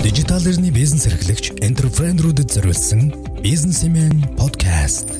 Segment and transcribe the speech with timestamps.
[0.00, 3.12] Дижитал эрхний бизнес эрхлэгч энтерпренерүүдэд зориулсан
[3.44, 5.12] бизнесмен подкаст.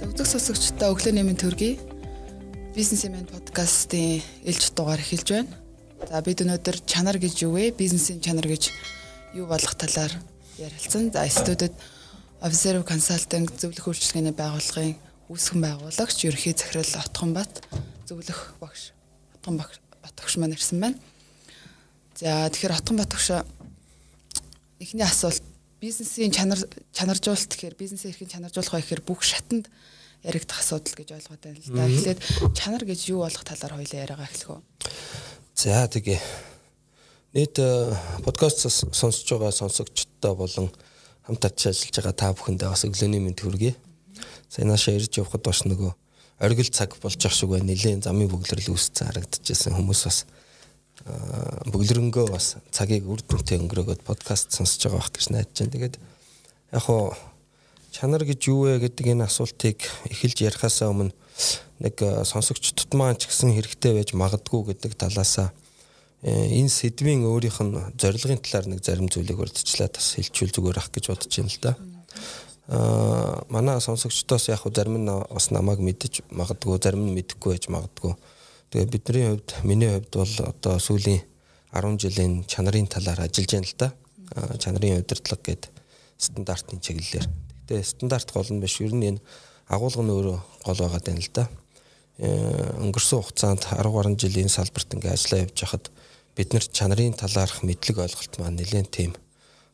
[0.00, 1.76] Зөвдөг сонсогчдоо өглөө нэмийн төргий
[2.72, 5.52] бизнесмен подкастын ээлж дугаар эхэлж байна.
[6.08, 7.76] За бид өнөөдөр чанар гэж юу вэ?
[7.76, 8.72] Бизнесийн чанар гэж
[9.36, 10.16] юу болох талаар
[10.56, 11.12] ярилцсан.
[11.12, 11.76] За студид
[12.40, 14.96] Observe Consulting зөвлөх үйлчилгээний байгууллагын
[15.28, 17.60] үүсгэн байгуулагч ерөнхий захирал Отгонбат
[18.08, 18.96] зөвлөх багш
[19.36, 20.96] Отгон Батгш маань ирсэн байна.
[22.20, 23.32] За тэгэхээр Отгон Батгш
[24.76, 25.40] эхний асуулт
[25.80, 26.60] бизнесийн чанар
[26.92, 29.72] чанаржуулалт гэхээр бизнесийн эрхийн чанаржуулах байх гэхээр бүх шатанд
[30.20, 31.88] яригдах асуудал гэж ойлгоод байна л да.
[31.88, 32.20] Эхлээд
[32.52, 34.60] чанар гэж юу болох талаар хоёлаа яриагаа эхлэх үү.
[35.56, 36.20] За тэгээ
[37.40, 37.56] нийт
[38.20, 40.68] подкаст сонсож байгаа сонсогчдоо болон
[41.24, 43.72] хамт ажиллаж байгаа та бүхэндээ бас өглөөний мэнд хүргэе.
[44.52, 45.96] Сайн наашаа ирж явхад бас нөгөө
[46.44, 47.72] оргил цаг болж ах шиг байна.
[47.72, 50.28] Нилээн замын бөглөрл үүсцэн харагдчихсэн хүмүүс бас
[51.72, 55.72] бөглөрөнгөө бас цагийг үр дүнтэй өнгөрөөгд подкаст сонсож байгаа байх гэж найдаж байна.
[55.72, 55.96] Тэгээд
[56.76, 57.16] яг хуу
[57.90, 59.80] чанар гэж юу вэ гэдэг энэ асуултыг
[60.12, 61.16] эхэлж ярихаасаа өмнө
[61.80, 61.96] нэг
[62.28, 65.48] сонсогчдод маань ч гэсэн хэрэгтэй байж магадгүй гэдэг талаасаа
[66.20, 71.04] энэ сэдвийн өөрийнх нь зорилгын талаар нэг зарим зүйлийг урдчлаад бас хэлчихвэл зүгээр ах гэж
[71.08, 71.72] бодож байна л да.
[72.68, 77.72] Аа манай сонсогчдоос яг хуу зарим нь бас намайг мэдэж магадгүй зарим нь мэдэхгүй байж
[77.72, 78.12] магадгүй
[78.70, 81.26] Тэгээ бидний хувьд миний хувьд бол одоо сүүлийн
[81.74, 83.88] 10 жилийн чанарын талаар ажиллаж байна л да.
[84.62, 85.70] Чанарын удирдлага гэдэг
[86.14, 87.26] стандартын чиглэлээр.
[87.66, 88.78] Гэтэ стандарт гол нь биш.
[88.78, 89.20] Ер нь энэ
[89.66, 91.50] агуулга нь өөрөө гол байгаа даа л да.
[92.22, 95.90] Э, өнгөрсөн хугацаанд 10 гаруй жилийн салбарт ингээ ажиллаа явж хахад
[96.38, 99.12] бид нар чанарын талаарх мэдлэг ойлголт маань нэлээд тийм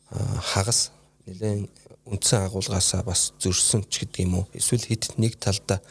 [0.09, 0.89] хагас
[1.29, 1.69] нэлээд
[2.07, 4.45] үндсэн агуулгаасаа бас зөрсөн ч гэдэг юм уу.
[4.55, 5.83] Эсвэл хэд нэг талдаа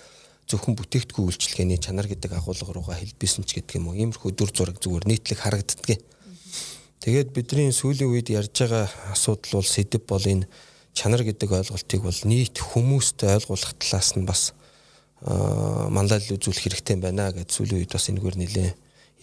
[0.46, 3.98] зөвхөн бүтээгдэхүүн үйлчилгээний чанар гэдэг агуулга руугаа хэлбэсэн ч гэдэг юм уу.
[3.98, 5.98] Иймэрхүү дүр зураг зүгээр нийтлэг харагддаг.
[7.02, 10.46] Тэгээд бидний сүүлийн үед ярьж байгаа асуудал бол сэдв бол энэ
[10.94, 14.54] чанар гэдэг ойлголтыг бол нийт хүмүүст ойлгуулах талаас нь бас
[15.26, 18.70] манлал үзүүлэх хэрэгтэй байна гэж сүүлийн үед бас энэгээр нэлээ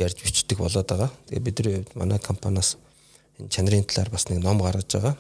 [0.04, 1.12] ярьж бичдэг болоод байгаа.
[1.32, 2.78] Тэгээд бидний хувьд манай компаниас
[3.40, 5.16] энэ чанарын талаар бас нэг ном гаргаж байгаа.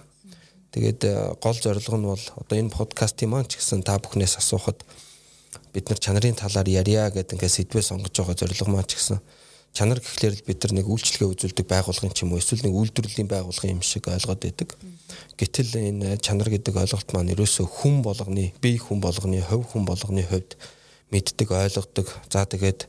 [0.73, 1.01] Тэгээд
[1.39, 4.81] гол зорилго нь бол одоо энэ подкастын маань ч гэсэн та бүхнээс асуухад
[5.73, 9.19] бид нар чанарын талаар ярья гэдэг ингээд сэдвээ сонгож байгаа зорилго маань ч гэсэн
[9.73, 13.25] чанар гэхлээр л бид нар нэг үйлчлэгээ үзүүлдэг байгууллагын ч юм уу эсвэл нэг үйлдвэрлэлийн
[13.25, 14.69] байгууллагын юм шиг ойлгоод байдаг.
[15.33, 20.21] Гэтэл энэ чанар гэдэг ойлголт маань ерөөсөө хүн болгоны, бие хүн болгоны, хувь хүн болгоны
[20.29, 20.61] хувьд
[21.09, 22.05] мэддэг, ойлгодог.
[22.29, 22.85] За тэгээд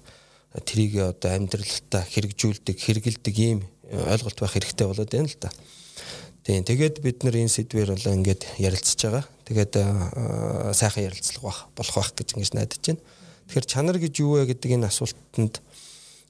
[0.68, 5.50] трийг одоо амьдралтаа хэрэгжүүлдэг, хэрэгэлдэг ийм ойлголт байх хэрэгтэй болоод байна л да.
[6.44, 6.60] Тийм.
[6.60, 9.24] Тэгээд бид нар энэ сэдвэр болоо ингээд ярилцж байгаа.
[9.48, 9.72] Тэгээд
[10.76, 13.00] сайхан ярилцлага бах болох байх гэж ингэж найдаж байна.
[13.48, 15.64] Тэгэхээр чанар гэж юу вэ гэдэг энэ асуултанд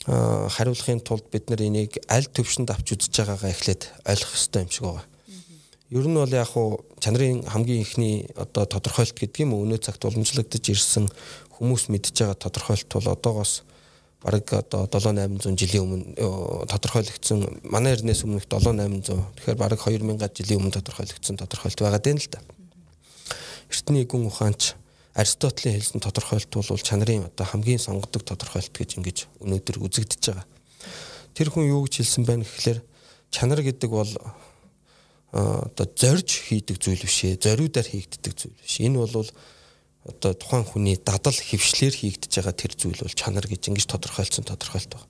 [0.07, 4.85] хариулахын тулд бид нар энийг аль төвшөнд авч үзэж байгаагаа эхлээд ойлгох хэрэгтэй юм шиг
[4.87, 5.07] байгаа.
[5.91, 10.63] Ер нь бол яг хуу чанарын хамгийн ихний одоо тодорхойлт гэдэг юм өнөө цагт уламжлагдаж
[10.63, 11.11] ирсэн
[11.59, 13.67] хүмүүс мэдж байгаа тодорхойлт бол одоогоос
[14.25, 20.73] бараг одоо 7800 жилийн өмнө тодорхойлогдсон манай эрднээс өмнөх 7800 тэгэхээр бараг 2000 жилийн өмнө
[20.81, 22.41] тодорхойлогдсон тодорхойлт байгаа дээ л да.
[23.69, 24.81] Эртний гүн ухаанч
[25.13, 30.49] Аристотелийн хэлсэн тодорхойлт бол чанарын одоо хамгийн сонгодог тодорхойлт гэж ингэж өнөөдөр үзэгдэж байгаа.
[31.37, 32.81] Тэр хүн юу гэж хэлсэн байна гэхэлэр
[33.29, 34.11] чанар гэдэг бол
[35.37, 38.81] одоо зорж хийдэг зүйл биш ээ, зориудаар хийгддэг зүйл биш.
[38.81, 39.29] Энэ бол
[40.05, 44.93] одоо тухайн хүний дадал хөвшлэр хийгдэж байгаа тэр зүйл бол чанар гэж ингэж тодорхойлцсон тодорхойлт
[44.93, 45.09] байна.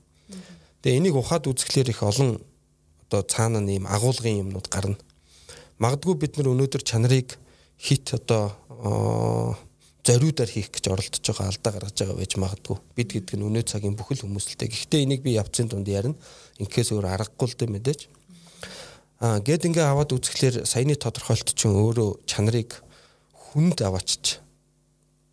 [0.86, 2.38] Тэгээ энийг ухаад үзэхлээр их олон
[3.10, 4.98] одоо цаана нэм агуулгын юмнууд гарна.
[5.82, 7.34] Магадгүй бид нар өнөөдөр чанарыг
[7.74, 8.54] хит одоо
[10.06, 12.76] зориудаар хийх гэж оролдож байгаа алдаа гаргаж байгаа байж магадгүй.
[12.94, 14.68] Бид гэдэг нь өнөө цагийн бүхэл хүмүүстэлтэй.
[14.70, 16.14] Гэхдээ энийг би явцын дунд ярина.
[16.60, 18.00] Инкээс өөр аргагүй л дээ мэдээж.
[19.24, 22.84] Аа гэд ингээ аваад үзэхлээр саяны тодорхойлт чинь өөрөө чанарыг
[23.32, 24.43] хүнд аваачиж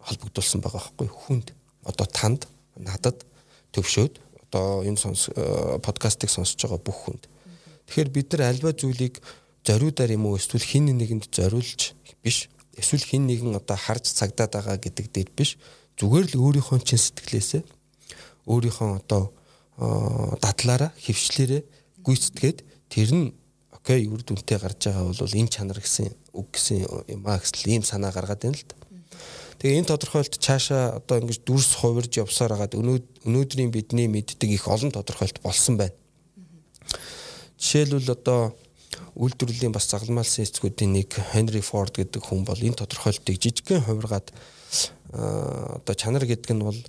[0.05, 1.47] холбогдуулсан байгаа байхгүй хүнд.
[1.85, 2.47] Одоо танд
[2.77, 3.25] надад
[3.73, 4.19] төвшөөд
[4.51, 7.23] одоо энэ сонс э, подкастыг сонсож байгаа бүх хүнд.
[7.87, 9.21] Тэгэхээр бид нар альва зүйлийг
[9.63, 10.37] зориудаар юм уу?
[10.37, 11.93] Эсвэл хин нэгэнд зориулж
[12.23, 12.49] биш?
[12.75, 15.57] Эсвэл хин нэгэн одоо харж цагдаад байгаа гэдэг дээр биш?
[15.99, 17.63] Зүгээр л өөрийнхөө чин сэтгэлээсээ
[18.47, 19.31] өөрийнхөө одоо
[19.77, 19.85] э,
[20.41, 21.61] дадлаараа хөвчлэрээ
[22.01, 22.57] гүйцэтгээд
[22.89, 23.25] тэр нь
[23.71, 27.83] окей үр дүнтэй гарч байгаа бол энэ чанар гэсэн үг гэсэн юм аа гэсэл ийм
[27.85, 28.75] санаа гаргаад байна л да.
[29.61, 34.89] Тэгээ энэ тодорхойлт цаашаа одоо ингэж дүрс хувирж явсаар хагаад өнөөдрийн бидний мэддэг их олон
[34.89, 35.93] тодорхойлт болсон байна.
[37.61, 38.57] Жишээлбэл одоо
[39.13, 44.33] үйлдвэрлэлийн бас загалмайлсан эцгүүдийн нэг Henry Ford гэдэг хүн бол энэ тодорхойлтыг жижигхэн хувиргаад
[45.13, 46.81] одоо чанар гэдэг нь бол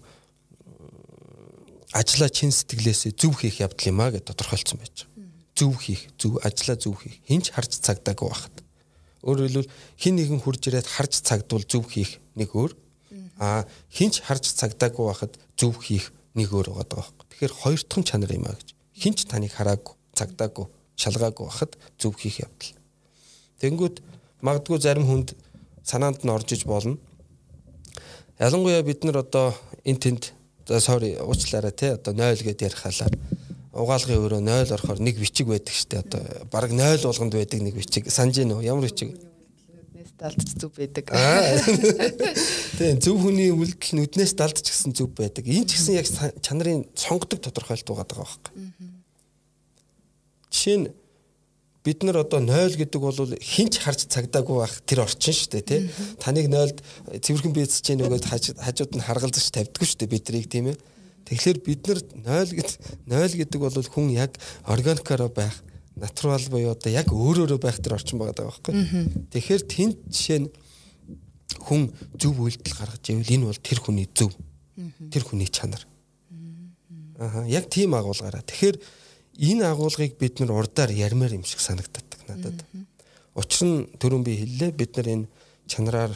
[1.93, 5.29] ажлаа чин сэтгэлээсээ зөв хийх явдал юм а гэж тодорхойлцсон байж байгаа.
[5.53, 7.21] зөв хийх, зөв ажиллаа зөв хийх.
[7.29, 8.62] Хинч харж цагдаагүй байхад.
[9.23, 12.75] Өөрөөр хэлбэл хин нэгэн хурж ирээд харж цагдвал зөв хийх нэг өөр.
[13.39, 17.27] Аа хинч харж цагдаагүй байхад зөв хийх нэг өөр байгаа байхгүй.
[17.31, 18.69] Тэгэхээр хоёр дахь чанар юм а гэж.
[18.99, 20.67] Хинч таныг хараагүй, цагдаагүй,
[20.99, 22.75] шалгаагүй байхад зөв хийх явдал.
[23.63, 23.97] Тэнгүүд
[24.43, 25.39] магадгүй зарим хүнд
[25.87, 26.99] санаанд нь орж иж болно.
[28.43, 29.55] Ялангуяа бид нар одоо
[29.85, 30.35] эн тэнд
[30.67, 33.11] за sorry уучлаарай те одоо 0 гэдээ ярих халаа
[33.73, 36.23] угаалгын өрөө 0 орохоор нэг бичиг байдаг штэ одоо
[36.53, 41.05] баг 0 болгонд байдаг нэг бичиг санаж гин үү ямар бичиг нүднээс далдч зүв байдаг.
[42.77, 45.49] Тийм зөв хүний үлдэл нүднээс далдч гэсэн зүв байдаг.
[45.49, 46.07] Энэ ч гэсэн яг
[46.45, 48.53] чанарын сонгодог тодорхойлт байгаа байхгүй.
[50.53, 50.89] Жишээ нь
[51.83, 55.81] бид нар одоо 0 гэдэг бол хинч харж цагдаагүй байх тэр орчин шүү дээ тий.
[56.21, 56.79] Таныг 0-д
[57.25, 58.29] цэвэрхэн бийцэж чинь нөгөөд
[58.61, 60.79] хажууд нь харгалзаж тавьдаггүй шүү дээ бидрийг тийм ээ.
[61.33, 62.01] Тэгэхээр бид нар
[62.45, 62.71] 0 гэд
[63.09, 64.37] 0 гэдэг бол хүн яг
[64.69, 65.57] органикаараа байх
[65.97, 68.73] натурал буюу одоо яг өөрөөрөө байх тэр орчин байгаа байхгүй.
[69.33, 70.49] Тэгэхээр тэнд жишээ нь
[71.57, 71.89] хүн
[72.21, 74.29] зөв үйлдэл гаргаж ивэл энэ бол тэр хүний зөв.
[75.09, 75.81] Тэр хүний чанар.
[77.17, 78.45] Аа яг тийм агуулгаараа.
[78.45, 78.77] Тэгэхээр
[79.41, 82.61] энэ агуулгыг бид нар урдаар ярмаар юм шиг санагддаг надад.
[83.33, 85.27] Учир нь түрүүн би хэллээ бид нар энэ
[85.65, 86.13] чанараар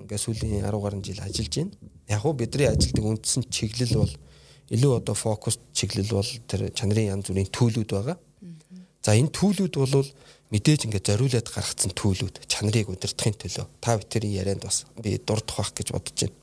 [0.00, 1.76] ингээ сүүлийн 10 гаруй жил ажиллаж байна.
[2.08, 4.14] Яг уу бидний ажилдаг үндсэн чиглэл бол
[4.70, 8.18] илүү одоо фокус чиглэл бол тэр чанарын янз бүрийн төлөвүүд байгаа.
[9.02, 10.08] За энэ төлөвүүд бол
[10.50, 15.70] мэдээж ингээд зориулаад гаргацсан төлөвүүд чанарыг удирдахын төлөө та бүхэн ярианд бас би дурдах байх
[15.74, 16.34] гэж бодож байна.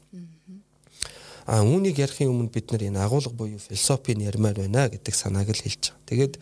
[1.43, 5.63] А үүнийг ярихын өмнө бид нар энэ агуулга буюу философийн ярмаар байна гэдэг санааг л
[5.63, 6.07] хэлж байгаа.
[6.07, 6.33] Тэгээд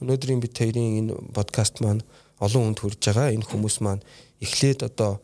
[0.00, 2.00] өнөөдрийн бид хоёрын энэ подкаст маань
[2.40, 3.36] олон хүнд хүрж байгаа.
[3.36, 4.00] Энэ хүмүүс маань
[4.40, 5.20] эхлээд одоо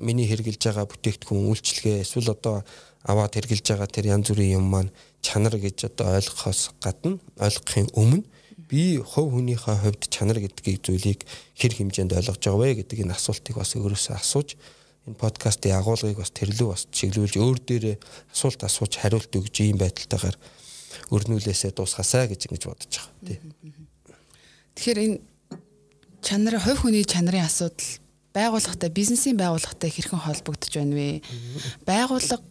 [0.00, 2.64] миний хэрэгжилж байгаа бүтээгдэхүүн үйлчлэгээ эсвэл одоо
[3.04, 4.90] аваад хэрглэж байгаа тэр янз бүрийн юм маань
[5.24, 8.24] чанар гэж одоо ойлгохоос гадна ойлгохын өмнө
[8.70, 11.20] би хувь хүнийхээ хувьд чанар гэдгийг зүйлийг
[11.56, 14.48] хэр хэмжээнд ойлгож байгаа вэ гэдэг энэ асуултыг бас өөрөөсөө асууж
[15.08, 17.96] энэ подкастын агуулгыг бас тэрлүү бас чиглүүлж өөр дээрээ
[18.30, 20.36] асуулт асууж хариулт өгж ийм байдалтайгаар
[21.10, 23.38] өрнүүлээсээ дуусгасаа гэж ингэж бодож байгаа тий.
[24.76, 25.18] Тэгэхээр энэ
[26.20, 27.90] чанар хувь хүний чанарын асуудал
[28.36, 31.24] байгууллагатай бизнесийн байгууллагатай хэрхэн холбогдож байна вэ?
[31.88, 32.44] Байгууллага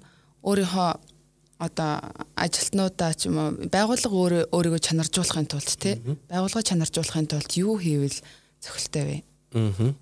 [0.44, 0.90] өөрийнхөө
[1.60, 1.92] одоо
[2.40, 6.00] ажилтнуудаа ч юм уу байгууллага өөрийгөө чанаржуулахын тулд тий
[6.32, 8.16] байгууллага чанаржуулахын тулд юу хийвэл
[8.64, 9.18] зохилтой вэ?
[9.60, 9.94] Аа.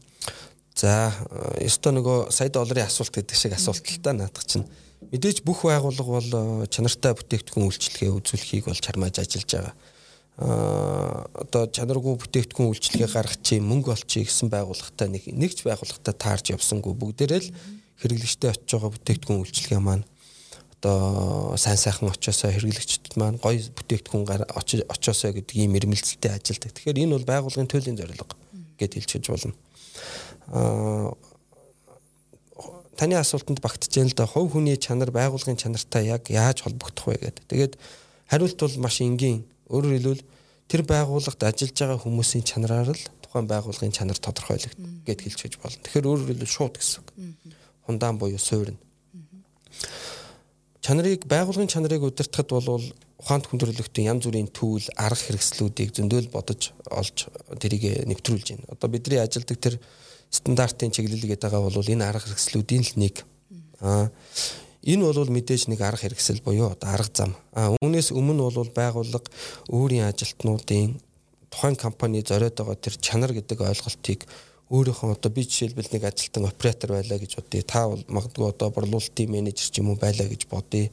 [0.78, 1.10] За,
[1.58, 4.70] ёстой нөгөө сая долларын асуулт гэдэг шиг асуулт л та наадах чинь
[5.10, 9.74] мэдээж бүх байгууллага бол э, чанартай бүтээгдэхүүн үйлчлэгээ үзүүлэхийг бол чармааж ажиллаж байгаа.
[9.74, 9.98] Аа
[10.38, 16.94] одоо чанаргүй бүтээгдэхүүн үйлчлэгээ гаргах чинь мөнгө олчих гэсэн байгууллагатай нэг нэгч байгууллагатай таарж явсангүй
[16.94, 17.54] бүгдээрээ л
[17.98, 20.06] хэрэглэгчтэй очиж байгаа бүтээгдэхүүн үйлчлэгээ маань
[20.82, 24.46] одоо сайн сайхан очиосоо хэрэглэгчдэд маань гоё бүтээгдэхүүн
[24.94, 26.72] очиосоо гэдэг ийм ирмэлцэлтэй ажилдаг.
[26.78, 28.38] Тэгэхээр энэ бол байгууллагын төлөлийн зорилго
[28.78, 29.58] гэд хэлж болно.
[30.54, 31.18] Аа
[32.94, 37.18] таны асуултанд багтж яана л да хувь хүний чанар байгууллагын чанартай яг яаж холбогдох вэ
[37.26, 37.46] гэдэг.
[37.50, 37.74] Тэгээд
[38.30, 39.46] хариулт бол маш энгийн.
[39.70, 40.26] Өөрөөр хэлбэл
[40.70, 45.82] тэр байгууллагт ажиллаж байгаа хүмүүсийн чанараар л тухайн байгууллагын чанар тодорхойлогдно гэд хэлж байж болно.
[45.86, 47.10] Тэгэхээр өөрөөр хэлбэл шууд гэсэн үг.
[47.86, 48.82] Хундаан буюу суурь нь
[50.88, 52.80] чанарыг байгуулгын чанарыг удирдахад бол
[53.20, 57.28] ухаанд хүндрэлтийн янз бүрийн түүл арга хэрэгслүүдийг зөндөөл бодож олж
[57.60, 58.72] тэрийг нэвтрүүлж байна.
[58.72, 59.76] Одоо бидний ажилдаг тэр
[60.32, 63.16] стандартын чиглэл гэдэг байгаа бол энэ арга хэрэгслүүдийн л нэг.
[63.84, 64.08] Аа
[64.88, 67.36] энэ бол мэдээж нэг арга хэрэгсэл буюу одоо арга зам.
[67.52, 69.28] Аа үүнээс өмнө бол байгууллага
[69.68, 71.04] өөрийн ажилтнуудын
[71.52, 74.24] тухайн компани зориод байгаа тэр чанар гэдэг ойлголтыг
[74.68, 77.64] өөрийнхөө одоо би жишээлбэл нэг ажилтан оператор байлаа гэж бодъё.
[77.64, 80.92] Та бол магадгүй одоо борлуулалтын менежер ч юм уу байлаа гэж бодъё.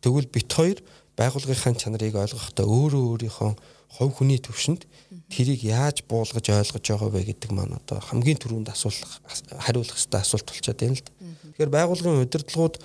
[0.00, 0.80] Тэгвэл бит хоёр
[1.16, 3.52] байгууллагынхаа чанарыг ойлгохдоо өөрөө өөрийнхөө
[3.94, 4.88] хувь хүний төвшөнд
[5.30, 9.22] тэрийг яаж буулгаж ойлгож байгаа вэ гэдэг маань одоо хамгийн түрүүнд асуулах
[9.62, 11.12] хариулах хэрэгтэй асуулт болчиход байна л да.
[11.54, 12.76] Тэгэхээр байгууллагын удирдлагууд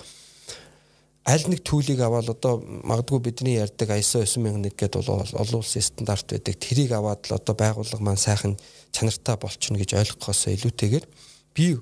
[1.29, 6.25] аль нэг төлийг аваад одоо магадгүй бидний ярьдаг ISO 9001 гэдэг бол олон улсын стандарт
[6.25, 6.57] байдаг.
[6.57, 8.57] Тэрийг аваад л одоо байгууллага маань сайхан
[8.89, 11.05] чанартай болчихно гэж ойлгохоос илүүтэйгээр
[11.53, 11.77] би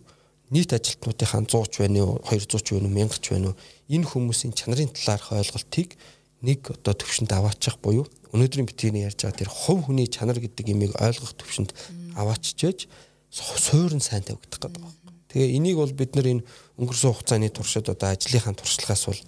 [0.52, 4.10] нийт ажилтнуудынхаа 100 ч байна уу 200 ч байна уу 1000 ч байна уу энэ
[4.12, 5.96] хүмүүсийн чанарын талаарх ойлголтыг
[6.44, 8.04] нэг одоо төвшөнд аваачих буюу
[8.36, 11.72] өнөөдрийн битгийний ярьж байгаа тэр хувь хүний чанар гэдэг имийг ойлгох төвшөнд
[12.20, 12.88] авааччихж
[13.32, 15.07] суурин сайн тавигдах гэдэг байна.
[15.32, 16.46] Тэгээ энийг бол бид нар энэ
[16.80, 19.22] өнгөрсөн хугацааны туршид одоо ажлынхаа туршлагаас бол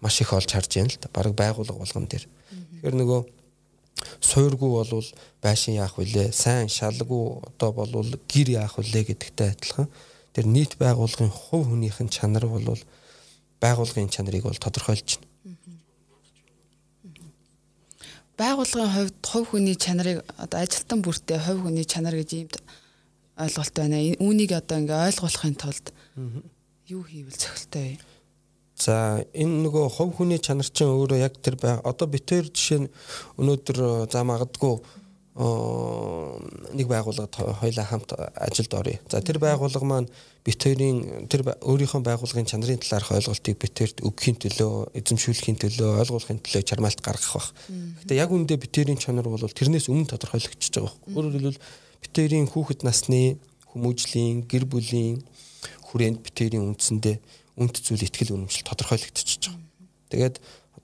[0.00, 1.08] маш их олж харж байна л да.
[1.12, 2.24] Бараг байгууллага болгон дээр.
[2.26, 3.20] Тэгэхээр нөгөө
[4.20, 5.08] суургүй болвол
[5.40, 9.88] байшин яах вүлээ сайн шалгүй одоо болвол гэр яах вүлээ гэдэгтэй адилхан
[10.36, 12.82] тэр нийт байгууллагын хувь хүнийхэн чанар болвол
[13.60, 15.36] байгууллагын чанарыг бол тодорхойлж байна.
[18.36, 22.56] байгууллагын хувьд хувь хүний чанарыг одоо ажилтан бүртээ хувь хүний чанар гэж иймд
[23.36, 24.00] ойлголт байна.
[24.20, 25.86] Үүнийг одоо ингээ ойлгуулахын тулд
[26.88, 28.00] юу хийвэл зохилтой вэ?
[28.76, 31.56] За энэ нөгөө хувь хүний чанар чинь өөрөө яг тэр.
[31.84, 32.92] Одоо битээр жишээ нь
[33.40, 34.74] өнөөдөр за магадгүй
[35.36, 39.00] нэг байгууллагад хоёлаа хамт ажилд оръё.
[39.08, 40.08] За тэр байгууллага маань
[40.44, 46.62] бит хоёрын тэр өөрийнхөө байгууллагын чанарын талаарх ойлголтыг битэрт өгөхийн төлөө, эзэмшүүлэхийн төлөө, ойлгуулахын төлөө
[46.64, 47.52] чармаалт гаргах бах.
[48.00, 50.96] Гэтэ яг үндэ битэрийн чанар бол тэрнээс өмнө тодорхойлогдчихж байгаа.
[51.12, 51.60] Өөрөөр хэлбэл
[52.06, 53.42] битэрийн хүүхэд насны
[53.74, 55.26] хүмүүжлийн, гэр бүлийн
[55.90, 57.16] хүрээнд битэрийн үндсэндээ
[57.58, 59.66] үнэт зүйл ихтгэл үнэмшил тодорхойлогдчихж байгаа.
[60.10, 60.36] Тэгээд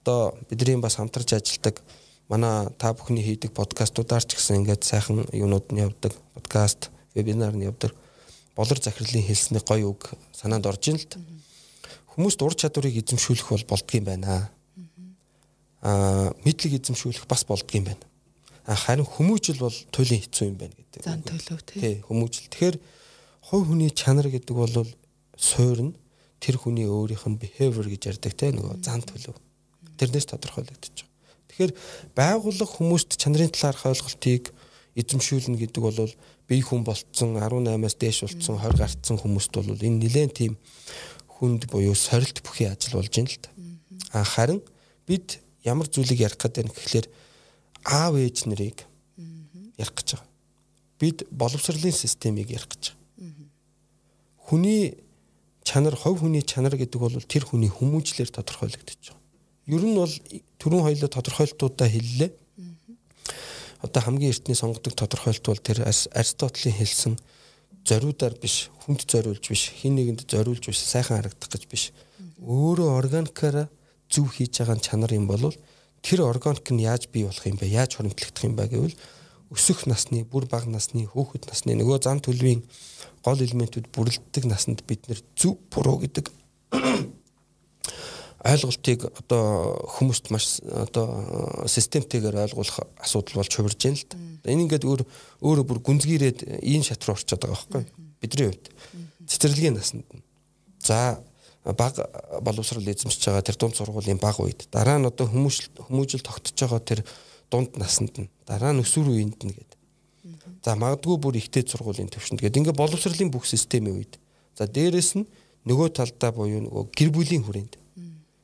[0.03, 1.79] одоо бидний бас хамтарч ажилладаг
[2.27, 7.67] манай та бүхний хийдэг подкастуудаар ч гэсэн ингээд сайхан юунууд нь явдаг подкаст вебинар нь
[7.69, 7.93] явдаг
[8.55, 11.19] болор захирлын хэлсний гоё үг санаанд орж ин л та.
[12.13, 14.49] Хүмүүст ур чадварыг эзэмшүүлэх бол болдгийм байна.
[15.81, 18.03] Аа мэдлэг эзэмшүүлэх бас болдгийм байна.
[18.63, 21.03] Харин хүмүүжил бол туйлын хэцүү юм байна гэдэг.
[21.03, 21.99] Зан төлөв тий.
[22.07, 22.47] Хүмүүжил.
[22.47, 22.77] Тэгэхээр
[23.43, 24.87] хувь хүний чанар гэдэг бол
[25.35, 25.93] суурь нь
[26.39, 29.35] тэр хүний өөрийнх нь behavior гэж ярьдаг те нөгөө зан төлөв.
[29.99, 31.35] Тэрнээс тодорхойлогдож байгаа.
[31.51, 31.71] Тэгэхээр
[32.15, 34.55] байгууллага хүмүүст чанарын талаарх ойлголтыг
[34.95, 35.99] эзэмшүүлнэ гэдэг бол
[36.47, 40.53] бие хүн болцсон 18-аас дээш болцсон 20 гарцсан хүмүүст бол энэ нэлээд тийм
[41.27, 43.49] хүнд буюу сорилт бүхий ажил болж байна л да.
[44.13, 44.61] А харин
[45.07, 47.07] бид ямар зүйлийг ярих гэдэг нь гэхлээр
[47.83, 48.85] аав ээж нарыг
[49.77, 50.29] ярих гэж байгаа.
[50.99, 53.01] Бид боловсролын системийг ярих гэж байгаа.
[54.43, 54.97] Хүний
[55.63, 59.21] чанар, хувь хүний чанар гэдэг бол тэр хүний хүмүүжлэр тодорхойлогдож байгаа.
[59.67, 60.13] Ер нь бол
[60.59, 62.31] түрүүн хоёлоо тодорхойлтуудаа хэллээ.
[63.83, 67.15] Одоо хамгийн эртний сонгодог тодорхойлт бол тэр Аристотелийн хэлсэн
[67.83, 71.91] зориудаар биш, хүнд зориулж биш, хин нэгэнд зориулж биш, сайхан харагдах гэж биш.
[72.39, 73.67] Өөрөө органикаараа
[74.07, 75.51] зүв хийж байгаа чанар юм бол
[76.03, 77.71] тэр органик нь яаж бий болох юм бэ?
[77.71, 78.97] Яаж хоримтлагдах юм бэ гэвэл
[79.53, 82.61] өсөх насны, бүр бага насны, хүүхэд насны нөгөө зам төлөвийн
[83.23, 86.27] гол элементүүд бүрэлддэг насанд бид нэр зүв буруу гэдэг
[88.43, 94.17] ойлголтыг одоо хүмүүст маш одоо системтэйгээр ойлгуулах асуудал болж хувирж байна л да.
[94.51, 95.01] Энэ ингээд өөр
[95.39, 97.83] өөрөө бүр гүнзгийрээд ийм шат руу орчод байгаа байхгүй
[98.19, 98.67] бидний хувьд.
[99.31, 100.03] Цэцэрлэгийн насанд.
[100.83, 101.23] За
[101.63, 101.95] баг
[102.43, 106.81] боловсрал эзэмшиж байгаа тэр дунд сургуулийн баг үед дараа нь одоо хүмүүжил хүмүүжил тогтож байгаа
[106.83, 106.99] тэр
[107.51, 109.79] дунд насанд нь дараа нь өсвөр үеинд нь гэдэг.
[110.63, 112.59] За магадгүй бүр ихтэй сургуулийн төвшөнд гэдэг.
[112.59, 114.19] Ингээ боловсролын бүх системийн үед.
[114.59, 115.27] За дээрэс нь
[115.63, 117.83] нөгөө талдаа буюу нөгөө гэр бүлийн хүрээнд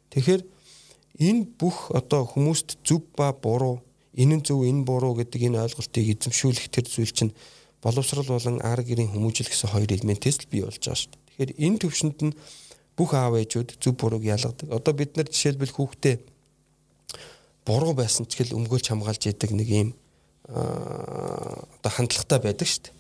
[0.10, 0.42] Тэгэхээр
[1.22, 3.82] энэ бүх одоо хүмүүст зөв ба буруу,
[4.18, 7.34] энэ нь зөв, энэ буруу гэдэг энэ ойлголтыг эзэмшүүлэх тэр зүйл чинь
[7.86, 11.22] боловсрал болон ар гэрийн хүмүүжил гэсэн хоёр элементээс л бий болж байгаа шүү дээ.
[11.30, 12.34] Тэгэхээр энэ төвшөнд нь
[13.00, 14.68] бүх аав ээжүүд зөв бурууг ялгадаг.
[14.68, 16.15] Одоо бид нар жишээлбэл хүүхдээ
[17.63, 19.89] буруу байсан ч гэл өмгөөлж хамгаалж яадаг нэг юм
[20.51, 22.96] одоо хандлагатай байдаг шүү дээ.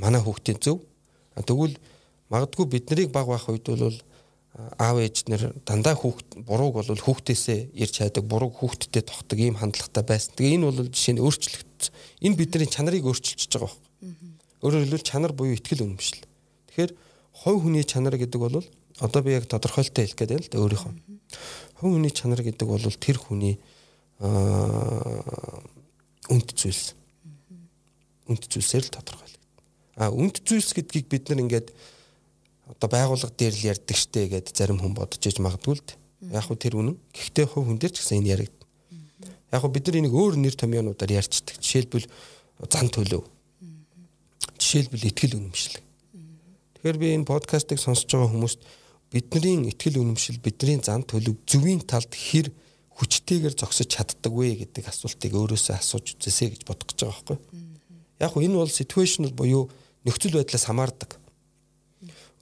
[0.00, 0.80] Манай хүүхдийн зөв.
[1.36, 1.76] Тэгвэл
[2.32, 4.00] магадгүй бид нарыг баг байх үед бол
[4.78, 10.04] аав ээж нэр дандаа хүүхд бурууг бол хүүхдээсээ ирж хайдаг бурууг хүүхдтэй тогтдог ийм хандлагатай
[10.06, 10.32] байсан.
[10.38, 11.92] Тэгээ энэ бол жишээ нь өөрчлөгдсөн.
[12.22, 13.82] Энэ бидний чанарыг өөрчилчихж байгаа байхгүй.
[14.62, 16.22] Өөрөөр хэлбэл чанар буюу ихтгэл үнэмшил.
[16.70, 16.92] Тэгэхээр
[17.34, 18.62] хой хүний чанар гэдэг бол
[19.00, 20.92] одоо би яг тодорхойлтоо хэлэх гээд байна л да өөрийнхөө.
[21.80, 23.58] Хой хүний чанар гэдэг бол тэр хүний
[26.30, 26.94] үнд зүйлс.
[28.30, 29.42] Үнд зүйлсээр л тодорхойлогдсон.
[29.98, 31.74] А үнд зүйлс гэдгийг бид нар ингээд
[32.70, 35.84] одоо байгууллага дээр л ярьдаг штэ гэд зарим хүн бодож иж магадгүй л
[36.30, 36.96] яг хөө тэр үнэн.
[37.12, 38.56] Гэхдээ хувь хүн дээр ч гэсэн энэ яригд.
[39.52, 41.60] Яг хөө бид нар энийг өөр нэр томьёонуудаар ярьцдаг.
[41.60, 42.08] Жишээлбэл
[42.70, 43.28] зан төлөв.
[44.56, 45.82] Жишээлбэл ихтгэл үнэмшил.
[46.80, 48.60] Тэгэхээр би энэ подкастыг сонсож байгаа хүмүүст
[49.14, 52.50] бидний ихтгэл үнэмшил, бидний зан төлөв зөвийн талд хэр
[52.98, 57.38] хүчтэйгээр зогсож чаддаг вэ гэдэг асуултыг өөрөөсөө асууж үзээсэй гэж бодох гэж байгаа байхгүй.
[58.18, 59.70] Яг хөө энэ бол situational буюу
[60.02, 61.18] нөхцөл байдлаас хамаардаг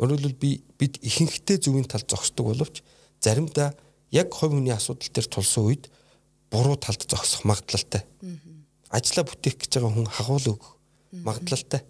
[0.02, 0.50] Өөрөөр хэлбэл би
[0.83, 2.83] бид ихэнхдээ зөвийн талд зогсдог боловч
[3.23, 3.71] заримдаа
[4.11, 5.95] яг хувь хүний асуудал дээр тулсан үед
[6.50, 8.02] буруу талд зогсох магадлалтай.
[8.91, 10.71] Ажлаа бүтээх гэж байгаа хүн хагуул өгөх
[11.23, 11.87] магадлалтай.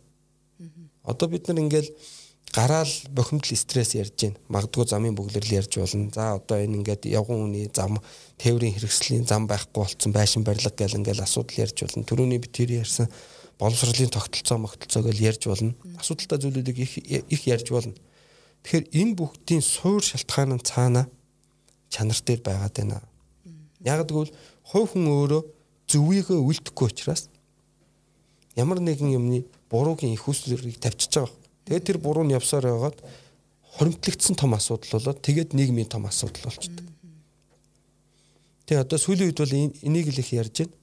[1.08, 1.88] Одоо бид нар ингээл
[2.52, 4.36] гараал бохимдол стресс ярьж байна.
[4.48, 6.10] Магадгүй замын бөглөрл ярьж болно.
[6.12, 7.96] За одоо энэ ингээд явган хүний зам
[8.36, 12.04] тээврийн хэрэгслийн зам байхгүй болцсон байшин барилга гэл ингээл асуудал ярьж болно.
[12.04, 13.08] Төрөний би тэр ярьсан
[13.58, 15.74] боловсролын тогтолцоо могтолцоо гэж ярьж болно.
[15.96, 17.96] Асуудалтай зүйлүүдийг их их ярьж болно.
[18.62, 21.08] Тэгэхээр энэ бүгдийн суур шалтгаан нь цаана
[21.88, 23.00] чанар дээр байгаад байна.
[23.80, 24.30] Яг гэвэл
[24.62, 25.42] хувь хүн өөрөө
[25.88, 27.32] зөвийгөө үлдэхгүй учраас
[28.56, 31.41] ямар нэгэн юмны буруугийн их үслэрийг тавьчихж байгаа.
[31.66, 32.98] Тэгээд тэр буруу нь явсаар байгаад
[33.78, 36.86] хоримтлагдсан том асуудал болоод тэгээд нийгмийн том асуудал болчихдээ.
[38.66, 40.76] Тэгээ одоо сүүлийн үед бол энийг л их ярьж байна.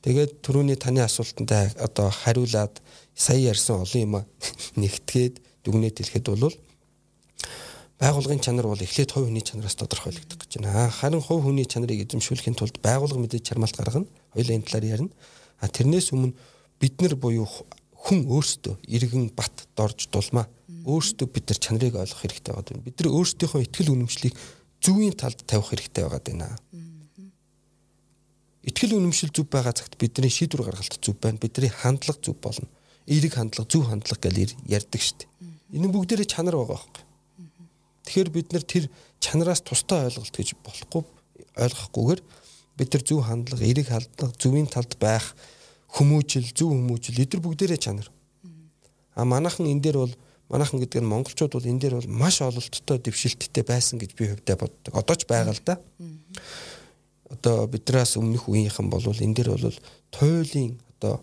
[0.00, 2.80] Тэгээд түрүүний таны асуултанд одоо хариулаад
[3.14, 4.14] сая ярьсан олон юм
[4.80, 6.56] нэгтгээд дүгнээд хэлэхэд бол
[8.00, 10.88] байгуулгын чанар бол эхлээд хувь хүний чанараас тодорхойлогдох гэж байна.
[10.88, 14.08] Харин хувь хүний чанарыг эзэмшүүлэхийн тулд байгуулга мэдээж чармаалт гаргана.
[14.32, 15.12] Хоёулаа энэ талаар ярина.
[15.60, 16.32] А тэрнээс өмнө
[16.80, 17.44] бид нар буюу
[18.10, 20.50] хүн өөрсдөө иргэн бат дорж дулмаа
[20.82, 22.82] өөрсдөө бид нар чанарыг ойлгох хэрэгтэй байгаа.
[22.82, 24.34] Бид нар өөрсдийнхөө ихтгэл үнэмшлийг
[24.82, 26.58] зөвийн талд тавих хэрэгтэй байгаа даа.
[28.64, 31.40] Ихтгэл үнэмшил зөв байгаа цагт бидний шийдвэр гаргалт зөв байна.
[31.40, 32.68] Бидний хандлага зөв болно.
[33.06, 35.28] Эерэг хандлага, зөв хандлага гэж ярьдаг шүү дээ.
[35.80, 37.04] Энэ бүгдээрээ чанар байгаа байхгүй.
[38.04, 38.84] Тэгэхээр бид нар тэр
[39.20, 41.02] чанараас тустай ойлголт гэж болохгүй
[41.56, 42.20] ойлгохгүйгээр
[42.76, 45.36] бид нар зөв хандлага, эерэг хандлага, зөвийн талд байх
[45.96, 48.08] хүмүүжил, зөв хүмүүжил эдгээр бүгдээрээ чанар.
[49.14, 50.14] А манайхан энэ дээр бол
[50.50, 54.56] манайхан гэдэг нь монголчууд бол энэ дээр бол маш ололттой дэвшилттэй байсан гэж би хувьдаа
[54.58, 54.94] боддог.
[54.94, 55.78] Одоо ч байгаа л да.
[57.30, 59.78] Одоо биднээс өмнөх үеийнхэн бол энэ дээр бол
[60.10, 61.22] туйлын одоо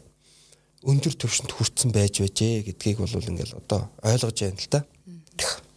[0.88, 4.88] өндөр төвшөнд хүрсэн байж байжээ гэдгийг бол ингээл одоо ойлгож байна л да.
[5.36, 5.68] Тэгэхээр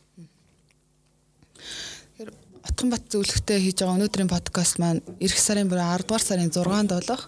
[2.70, 7.26] Отгонбат зөвлөгтэй хийж байгаа өнөөдрийн подкаст маань эх сарын бүр 10 дугаар сарын 6-нд болох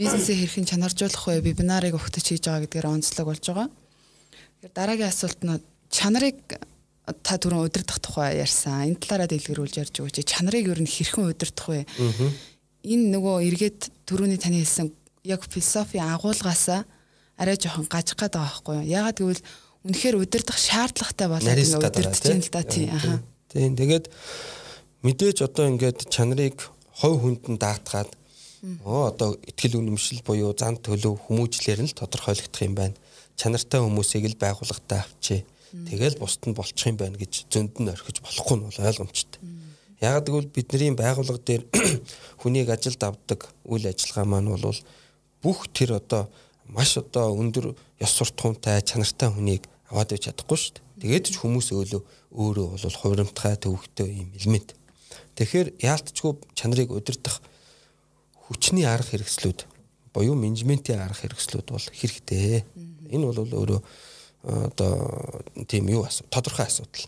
[0.00, 3.68] бизнесээ хэрхэн чанаржуулах вэ вебинарыг өгтөж хийж байгаа гэдгээр онцлог болж байгаа.
[3.68, 5.60] Тэгэхээр дараагийн асуулт нь
[5.92, 6.40] чанарыг
[7.20, 8.88] та түрүүн удирдах тухай ярьсан.
[8.88, 10.24] Энэ талаараа дэлгэрүүлж ярьж өгөөч.
[10.24, 11.84] Чанарыг ер нь хэрхэн удирдах вэ?
[12.88, 14.88] Энэ нөгөө эргээд түрүүний таны хэлсэн
[15.28, 16.88] яг философи агуулгаасаа
[17.36, 18.88] арай жоохон гажих гээд байгаа байхгүй юу?
[18.88, 19.42] Ягаад гэвэл
[19.84, 22.88] үнэхээр удирдах шаардлагатай болоод удирдах юм л да тий.
[22.88, 23.20] Аха.
[23.52, 23.76] Тийм.
[23.76, 24.06] Тэгээд
[25.04, 26.56] мэдээж одоо ингээд чанарыг
[27.00, 28.16] хой хүнд нь даатгаад
[28.84, 32.96] Оо одоо ихтгэл үнэмшил буюу зан төлөв хүмүүжлэр нь л тодорхойлогдох юм байна.
[33.36, 35.40] Чанартай хүмүүсийг л байгууллагатай авчээ.
[35.88, 39.40] Тэгэл бусд нь болчих юм байна гэж зөнд нь орхиж болохгүй нь бол ойлгомжтой.
[40.04, 41.64] Яг гэвэл бидний байгууллага дээр
[42.40, 44.80] хүнийг ажилд авдаг үйл ажиллагаа маань бол
[45.40, 46.28] бүх тэр одоо
[46.68, 50.84] маш одоо өндөр ёс суртахуунтай чанартай хүнийг аваад иж чадахгүй шүү дээ.
[51.00, 52.02] Тэгээд ч хүмүүс өөлөө
[52.36, 54.76] өөрөө бол хувирамтгай төвөгтэй юм элемент.
[55.36, 57.40] Тэгэхээр яалтчгүй чанарыг удирдах
[58.50, 59.64] хүчний арга хэрэгслүүд
[60.10, 62.66] буюу менежментийн арга хэрэгслүүд бол хэрэгтэй.
[63.14, 63.80] Энэ бол өөрөө
[64.42, 67.06] одоо тийм юу асуу тодорхой асуудал.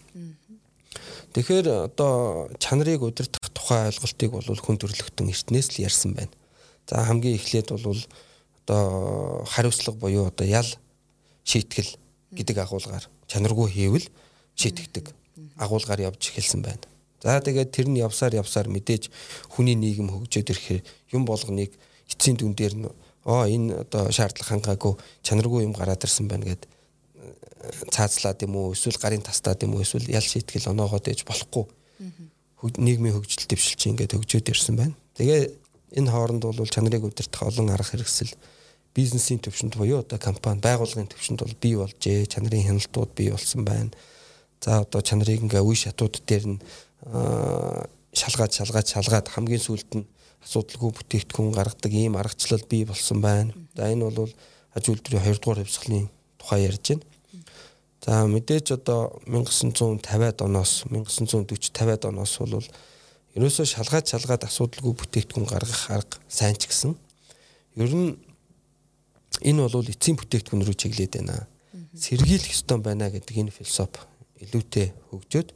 [1.35, 6.31] Тэгэхээр одоо чанарыг удирдах тухай ойлголтыг бол хүн төрлөختөн эртнээс л ярьсан байна.
[6.87, 7.99] За хамгийн эхлээд бол
[8.63, 10.69] одоо хариуцлага буюу одоо ял
[11.43, 11.97] шийтгэл
[12.37, 14.07] гэдэг агуулгаар чанаргүй хийвэл
[14.55, 15.11] шийтгэдэг
[15.57, 16.85] агуулгаар явж эхэлсэн байна.
[17.23, 19.09] За тэгээд тэр нь явсаар явсаар мэдээж
[19.55, 20.83] хүний нийгэм хөгжөөд ирэхээр
[21.15, 21.71] юм болгоныг
[22.11, 22.87] эцсийн дүн дээр нь
[23.25, 26.71] оо энэ одоо шаардлага хангаагүй чанаргүй юм гараад ирсэн байна гэд э,
[27.95, 31.65] цаацлаад юм уу эсвэл гарын тастаад юм уу эсвэл ял шийтгэл оноогоод ээж болохгүй
[32.63, 34.95] нийгмийн хөгжил дэвшилч ингээд хөгжөөд ирсэн байна.
[35.19, 35.51] Тэгээ
[35.99, 38.31] энэ хооронд бол чанарыг удирдах олон арга хэрэгсэл
[38.95, 42.31] бизнесийн төвшөнд буюу одоо компани байгууллагын төвшөнд бол бий болжээ.
[42.31, 43.91] Чанарын хяналтууд бий болсон байна.
[44.63, 46.63] За одоо чанарыг ингээ үе шатууд дээр нь
[47.03, 50.07] шалгаад шалгаад шалгаад хамгийн сүүлд нь
[50.43, 53.55] асуудалгүй бүтээгдэхүүн гаргадаг ийм аргачлал бий болсон байна.
[53.75, 54.31] За энэ бол
[54.75, 57.05] аж үйлдвэрийн 2 дугаар хөвсгөлийн тухай ярьж байна.
[58.03, 62.67] За мэдээж одоо 1950-ад оноос 1940 50-ад оноос бол
[63.39, 66.99] ерөөсөө шалгаад шалгаад асуудалгүй бүтээгдэхүүн гаргах арга сайн ч гэсэн
[67.79, 68.19] ер нь
[69.47, 71.47] энэ бол эцсийн бүтээгдэхүүн рүү чиглээд байна.
[71.95, 74.03] Сэргийлэх ёстой байна гэдэг энэ философи
[74.43, 75.49] илүүтэй хөгжөөд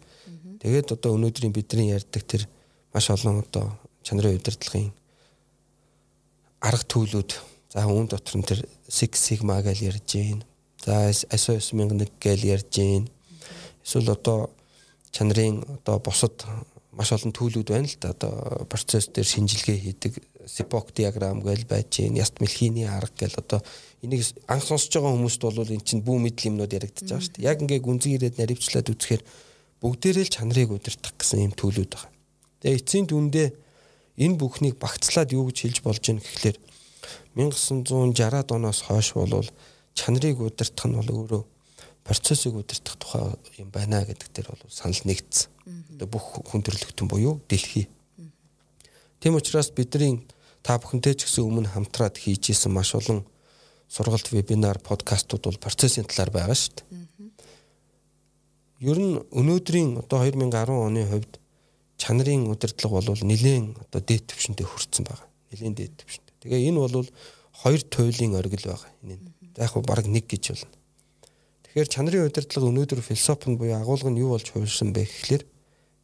[0.67, 2.43] Тэгээд одоо өнөөдрийн бидний ярьдаг тэр
[2.91, 4.91] маш олон одоо чанарын удирдлагын
[6.59, 7.31] арга төлөвүүд
[7.71, 10.43] за үүн дотор нь тэр Six Sigma гэж ярьж байна.
[10.83, 13.07] За ISO 9001 гэж ярьж байна.
[13.87, 14.51] Эсвэл одоо
[15.15, 16.35] чанарын одоо бусад
[16.91, 20.19] маш олон төлөвүүд байна л да одоо процесс дээр шинжилгээ хийдэг
[20.51, 22.27] Spock диаграм гэж байж байна.
[22.27, 23.63] Яст мэлхийний арга гэж одоо
[24.03, 27.47] энийг анх сонсож байгаа хүмүүст бол эн чинь бүү мэдл юмнууд яригдчихэж байгаа шүү дээ.
[27.55, 29.23] Яг ингээ гүнзгий ирээд наривчлаад үзэхээр
[29.81, 32.12] бүгдээрээ л чанарыг удирдах гэсэн юм төлөвүүд байгаа.
[32.65, 33.49] Тэгээ эцсийн дүндээ
[34.17, 36.57] энэ бүхнийг багцлаад юу гэж хэлж болж байна гэхлээр
[37.37, 39.49] 1960-ад оноос хойш болвол
[39.93, 41.43] чанарыг удирдах нь бол өөрөө
[42.01, 45.53] процессыг удирдах тухай юм байна гэдэг дээр бол санал нэгдсэн.
[46.01, 47.93] Одоо бүх хүн төрөлхтөн буюу дэлхий.
[49.21, 50.25] Тийм учраас бидний
[50.65, 53.29] та бүхэнтэй ч гэсэн өмнө хамтраад хийж исэн маш олон
[53.89, 57.06] сургалт, вебинар, подкастууд бол процессын талаар байгаа шүү дээ
[58.81, 61.41] ер нь өнөөдрийн одоо 2010 оны хувьд
[61.97, 65.29] чанарын удирдлага бол нэлээд одоо дээд түвшинтэй хүрсэн байгаа.
[65.53, 66.35] Нэлээд дээд түвшинтэй.
[66.45, 67.09] Тэгээ энэ бол
[67.62, 68.93] хоёр туйлын оргил байгаа.
[69.01, 70.77] Энэ яг хөө баг нэг гэж болно.
[71.65, 75.45] Тэгэхээр чанарын удирдлага өнөөдөр философи нь буюу агуулга нь юу болж хувирсан бэ гэхлээр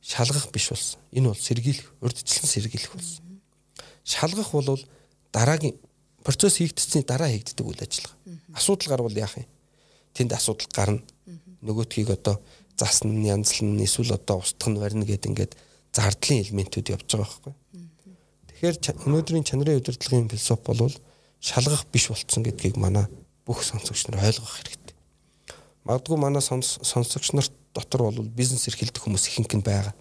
[0.00, 1.00] шалгах биш болсон.
[1.12, 3.40] Энэ бол сэргийлэх, урдчлан сэргийлэх болсон.
[4.04, 4.80] Шалгах бол
[5.32, 5.76] дараагийн
[6.24, 8.16] процесс хийгдсэний дараа хийгддэг үйл ажиллагаа.
[8.56, 9.46] Асуудал гарвал яах юм?
[10.16, 11.02] Тэнд асуудал гарна.
[11.62, 12.40] Нөгөөтгийг одоо
[12.82, 15.54] засна, янзлна, эсвэл одоо устгах нь барина гэд ингээд
[15.94, 17.54] зардлын элементүүд явж байгаа байхгүй.
[18.50, 20.94] Тэгэхээр өнөөдрийн чанарын удирдлагын философи бол
[21.38, 23.06] шалгах биш болцсон гэдгийг манай
[23.46, 24.96] бүх сонсогч нар ойлгох хэрэгтэй.
[25.84, 29.94] Магадгүй манай сонсогч нарт дотор бол бизнес эрхэлдэг хүмүүс ихэнх нь байгаа.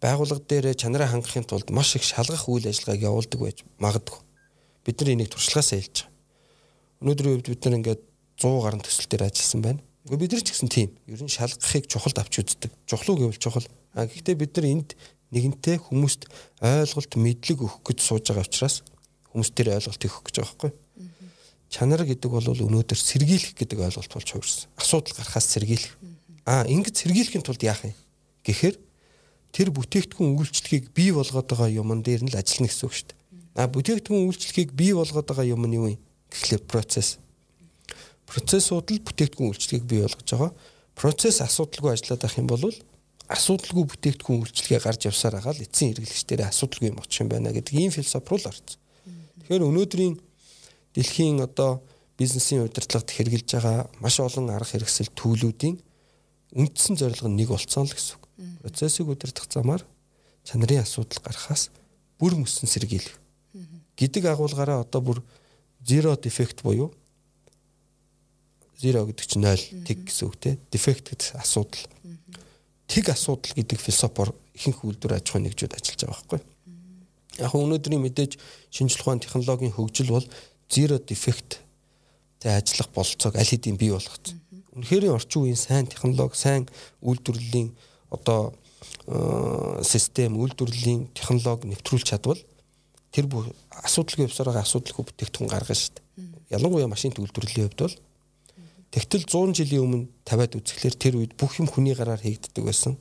[0.00, 4.20] Байгууллага дээр чанараа хангахын тулд маш их шалгах үйл ажиллагааг явуулдаг байж магадгүй.
[4.84, 6.12] Бид нар энийг туршлагаасаа хэлж байгаа.
[7.04, 8.02] Өнөөдрийн үед бид нар ингээд
[8.40, 9.80] 100 гаруй төсөл дээр ажилласан байна.
[10.04, 10.90] Гэхдээ бид нар ч гэсэн тийм.
[11.08, 12.68] Ер нь шалгахыг чухалд авч үздэг.
[12.84, 13.64] Чухал уу гэвэл чухал.
[13.96, 14.90] А гэхдээ бид нар энд
[15.32, 16.28] нэгэнтээ хүмүүст
[16.60, 18.84] ойлголт мэдлэг өгөх гэж сууж байгаа учраас
[19.32, 20.72] хүмүүс тэр ойлголтыг өгөх гэж байгаа байхгүй.
[21.72, 24.68] Чанар гэдэг бол өнөөдөр сэргийлэх гэдэг ойлголт болж хувирсан.
[24.76, 25.96] Асуудал гарахаас сэргийлэх.
[26.44, 27.96] А ингэж сэргийлэхийн тулд яах юм?
[28.44, 28.76] Гэхдээ
[29.56, 33.18] тэр бүтээгдэхүүн үйлчлэгийг бий болгоод байгаа юмн дээр нь л ажиллана гэсэн үг шүү дээ.
[33.56, 36.00] А бүтээгдэхүүн үйлчлэгийг бий болгоод байгаа юм нь юу юм?
[36.28, 37.18] Гэхлээр процесс.
[38.26, 40.52] Процессууд л бүтээгдэхүүн үйлчлэгийг бий болгож байгаа.
[40.96, 42.64] Процесс асуудалгүй ажиллаад байх юм бол
[43.28, 47.74] асуудалгүй бүтээгдэхүүн үйлчлэгээ гарч явсаар байгаа л эцсийн хэрэглэгчдэрээ асуудалгүй юм очих юм байна гэдэг
[47.74, 48.78] ийм философи руу орсон.
[49.44, 50.14] Тэгэхээр өнөөдрийн
[50.94, 51.84] дэлхийн одоо
[52.16, 55.76] бизнесийн удирдлагад хэрэгжилж байгаа маш олон арга хэрэгсэл төлөвүүдийн
[56.54, 58.24] үндсэн зорилго нь нэг болцсон л гэсэн үг.
[58.62, 59.82] Процессыг удирдах замаар
[60.44, 61.72] чанарын асуудал гарахаас
[62.20, 63.18] бүр мөсөн сэргийлэх
[63.98, 65.18] гэдэг агуулгаараа одоо бүр
[65.82, 66.94] zero defect буюу
[68.80, 71.84] zero гэдэг чинь 0 тэг гэсэн үг те defect гэдэг асуудал
[72.88, 76.40] тэг асуудал гэдэг философоор ихэнх үйлдвэр аж ахуйн нэгжүүд ажиллаж байгаа байхгүй.
[77.42, 78.38] Яг өнөөдрийн мэдээж
[78.70, 80.26] шинжлэх ухааны технологийн хөгжил бол
[80.70, 81.58] zero defect
[82.38, 84.38] тэ ажиллах бололцоог аль хэдийн бий болгоцсон.
[84.78, 86.68] Үнэхээр орчин үеийн сайн технологи, сайн
[87.02, 87.74] үйлдвэрлэлийн
[88.10, 88.54] одоо
[89.06, 92.38] э, систем, үйлдвэрлэлийн технологи нэвтрүүлж чадвал
[93.10, 96.04] тэр бүх асуудалгүй явсаар байгаа асуудалгүй бүтээгдэхүүн гаргана шүү дээ.
[96.58, 97.96] Ялангуяа машин үйлдвэрлэлийн хувьд бол
[98.94, 102.94] Тэгтэл 100 жилийн өмнө тавиад үзэхлээр тэр үед бүх юм хүний гараар хийгддэг байсан.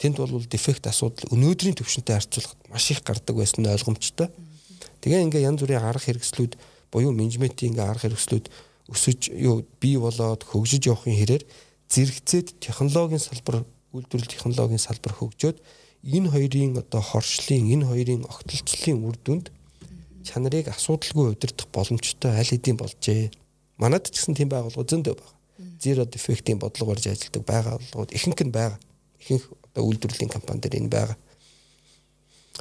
[0.00, 4.32] Тэнд бол дефект асуудал өнөөдрийн төвшөнтэй харьцуулахад маш их гардаг байсан нь ойлгомжтой.
[5.04, 6.56] Тэгээ ингээ янз бүрийн арга хэрэгслүүд
[6.88, 8.48] буюу менежментийн ингээ арга хэрэгслүүд
[8.96, 11.44] өсөж юу бий болоод хөгжиж явахын хэрээр
[11.92, 15.58] зэрэгцээд технологийн салбар үйлдвэрлэл технологийн салбар хөгжөөд
[16.16, 19.52] энэ хоёрын одоо хоршлын энэ хоёрын огтлцлын үр дүнд
[20.24, 23.30] чанарыг асуудалгүй удирдах боломжтой аль хэдийн болжээ.
[23.76, 25.34] Манад ч гэсэн тийм байгууллагууд зөндөө байна.
[25.80, 28.80] Zero defect-ийн бодлого барьж ажилладаг байгууллагууд ихэнх нь байгаа.
[29.20, 31.18] Ихэнх одоо үйлдвэрлэлийн компани дээр энэ байгаа.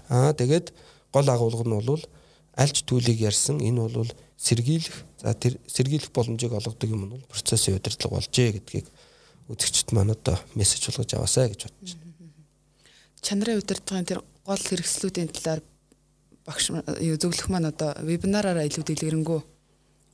[0.09, 0.75] Аа тэгээд
[1.15, 2.03] гол агуулга нь бол
[2.55, 8.15] альж төлийг ярьсан энэ бол сэргийлэх за тэр сэргийлэх боломжийг олгодог юм нь процессын удирдлага
[8.15, 8.87] болжээ гэдгийг
[9.47, 12.13] үзэгчд маань одоо мессеж болгож аваасаа гэж бодож байна.
[13.23, 15.61] Чанарын удирдлагын тэр гол хэрэгслүүдийн талаар
[16.45, 16.71] багш
[17.23, 19.39] зөвлөх маань одоо вебинараараа илүү дэлгэрэнгүй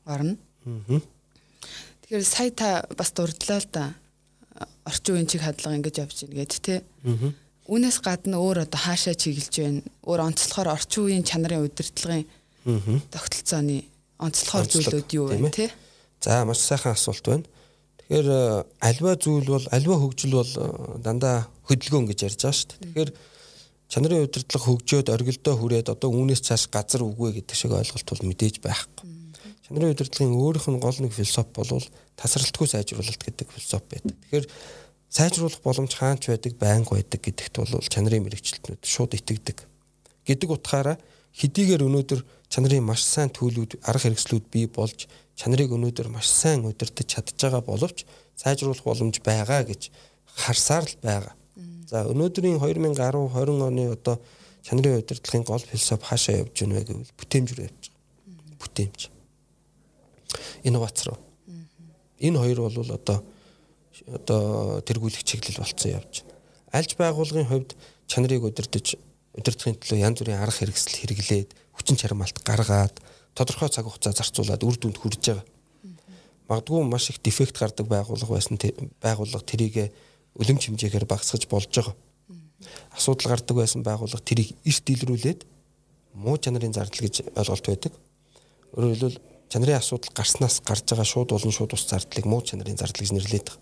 [0.05, 0.37] гарна.
[0.65, 3.93] Тэгэхээр сая та бас дурдлаа л да.
[4.85, 6.83] Орчин үеийн чиг хадлага ингэж явж байна гэд тэ.
[7.71, 9.81] Үүнээс гадна өөр одоо хаашаа чиглэж байна.
[10.05, 12.27] Өөр онцлохоор орчин үеийн чанарын удирдлагын
[13.09, 13.85] тогтолцооны
[14.21, 15.73] онцлохоор зүйлүүд юу вэ тэ?
[16.21, 17.45] За маш сайхан асуулт байна.
[17.97, 20.67] Тэгэхээр э, альва зүйл бол альва хөгжил бол э,
[21.01, 22.79] дандаа хөдөлгөөн гэж ярьж байгаа шүү дээ.
[22.85, 23.11] Тэгэхээр
[23.89, 28.61] чанарын удирдлага хөгжөөд оргилдоо хүрээд одоо үүнээс цааш газар үгүй гэдэг шиг ойлголт бол мэдээж
[28.61, 29.20] байхгүй.
[29.71, 31.79] Чанарын удирдлагын өөрийнх нь гол нэг философи бол
[32.19, 34.15] тасралтгүй сайжруулалт гэдэг философи байдаг.
[34.19, 34.47] Тэгэхээр
[35.07, 39.63] сайжруулах боломж хаанч байдаг, байнга байдаг гэдэгт бол чанарын мэрэгчлэтнүүд шууд итгэдэг.
[40.27, 40.99] Гэдэг утгаараа
[41.39, 42.19] хэдийгээр өнөөдөр
[42.51, 45.07] чанарын маш сайн төлөвүүд, арга хэрэгслүүд бий болж
[45.39, 48.03] чанарыг өнөөдөр маш сайн удирдах чадж байгаа боловч
[48.35, 49.87] сайжруулах боломж байгаа гэж
[50.35, 51.35] харсаар л байгаа.
[51.87, 54.19] За өнөөдрийн 2010 20 оны одоо
[54.67, 58.59] чанарын удирдлагын гол философи хаашаа явж байна вэ гэвэл бүтээмж рүү явж байгаа.
[58.59, 59.20] Бүтээмж
[60.63, 61.17] инновац руу.
[62.19, 63.23] Энэ хоёр бол одоо
[64.07, 66.35] одоо тэргүүлэх чиглэл болцсон явж байна.
[66.71, 67.75] Альж байгуулгын хувьд
[68.07, 68.97] чанарыг удирдах
[69.35, 72.95] удирдахын төлөө янз бүрийн арга хэрэгсэл хэрэглээд хүчин чармаалт гаргаад
[73.35, 75.45] тодорхой цаг хугацаа зарцуулаад үр дүнд хүрж байгаа.
[76.47, 78.59] Магадгүй маш их дефект гардаг байгууллага байсан
[78.99, 79.91] байгууллага тэрийг
[80.35, 81.95] өлөм хэмжээгээр багасгаж болж байгаа.
[82.91, 85.41] Асуудал гардаг байсан байгууллага тэрийг эрт илрүүлээд
[86.13, 87.93] муу чанарын зардал гэж ойлголт байдаг.
[88.75, 89.17] Өөрөөр хэлбэл
[89.51, 93.55] чанарын асуудал гарснаас гарч байгаа шууд болон шууд ус зардлыг муу чанарын зардал гэж нэрлэдэг.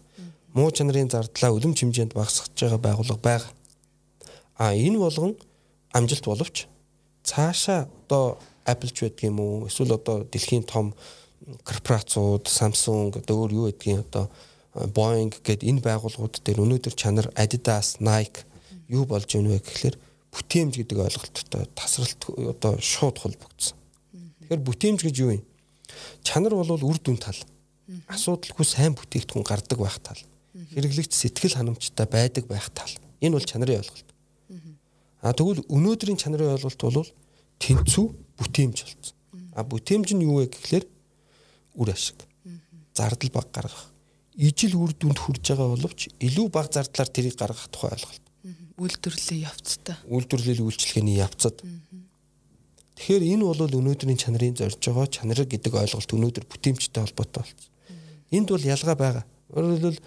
[0.54, 3.52] Муу чанарын зардлаа үлэм хэмжээнд багасгаж байгаа байгууллага байгаа.
[4.62, 5.34] А энэ болгон
[5.98, 6.70] амжилт боловч
[7.26, 8.38] цаашаа одоо
[8.70, 10.94] Apple ч байдаг юм уу эсвэл одоо дэлхийн том
[11.66, 14.30] корпорацууд Samsung одоо өөр юу гэдгийг одоо
[14.94, 18.46] Boeing гэд энэ байгууллагууд дээр өнөөдөр чанар Adidas, Nike
[18.88, 19.98] юу болж байна вэ гэхэлэр
[20.30, 23.78] бүтээмж гэдэг ойлголттой тасралт одоо шууд холбогдсон.
[24.46, 25.44] Тэгэхээр бүтээмж гэж юу юм?
[26.24, 27.38] Чанар бол үр дүн тал.
[28.08, 30.22] Асуудалгүй сайн бүтээгдэхүүн гардаг байх тал.
[30.54, 32.92] Хэрэглэгч сэтгэл ханамжтай байдаг байх тал.
[33.22, 34.10] Энэ бол чанарын ойлголт.
[35.22, 37.10] А тэгвэл өнөөдрийн чанарын ойлголт бол
[37.60, 38.06] тэнцүү
[38.40, 39.16] бүтээмж болсон.
[39.54, 40.86] А бүтээмж нь юу вэ гэхлээр
[41.76, 42.24] үр ашиг.
[42.96, 43.92] Зардал баг гаргах.
[44.40, 48.24] Ижил үр дүнд хүрж байгаа боловч илүү баг зардлаар тэрийг гаргах тухай ойлголт.
[48.80, 49.96] Үйлдвэрлэлийн явцтай.
[50.08, 51.60] Үйлдвэрлэлийн үйлчлэгээний явцад.
[53.00, 57.72] Тэгэхээр энэ бол өнөөдрийн чанарын зорж байгаа чанар гэдэг ойлголт өнөөдөр бүтээмжтэй холбоотой болсон.
[58.28, 59.24] Энд бол ялгаа байгаа.
[59.56, 60.04] Өөрөөр хэлбэл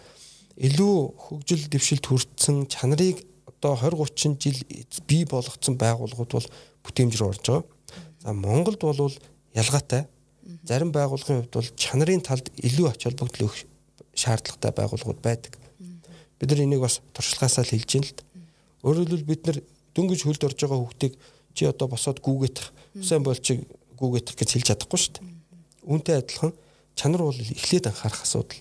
[0.60, 4.60] илүү хөгжил дэвшилт хүрсэн чанарыг одоо 20 30 жил
[5.08, 6.48] бий болгоцсон байгууллагууд бол
[6.84, 7.64] бүтээмж рүү орж байгаа.
[8.20, 9.16] За Монголд бол
[9.56, 10.04] ялгаатай.
[10.68, 13.64] Зарим байгууллагын хувьд бол чанарын талд илүү ач холбогдол өгөх
[14.12, 15.56] шаардлагатай байгууллагууд байдаг.
[16.36, 18.22] Бид нар энийг бас туршлагаасаа л хэлж байна л да.
[18.84, 19.58] Өөрөөр хэлбэл бид нар
[19.96, 21.16] дөнгөж хөлд орж байгаа хүүхдийг
[21.54, 23.64] чи одоо босоод гүүгэтэх, сайн болчиг
[23.98, 25.26] гүүгэтэх гэж хэлж чадахгүй шүү дээ.
[25.86, 26.52] Үүнтэй адилхан
[26.96, 28.60] чанар бол эхлээд анхаарах асуудал.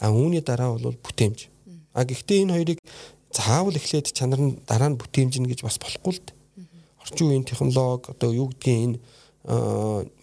[0.00, 1.48] А үүний дараа бол бүтээмж.
[1.94, 2.78] А гэхдээ энэ хоёрыг
[3.32, 6.36] заавал эхлээд чанар нь дараа нь бүтээмжнэ гэж бас болохгүй л дээ.
[7.02, 8.98] Орчин үеийн технологи одоо юу гэдгийг энэ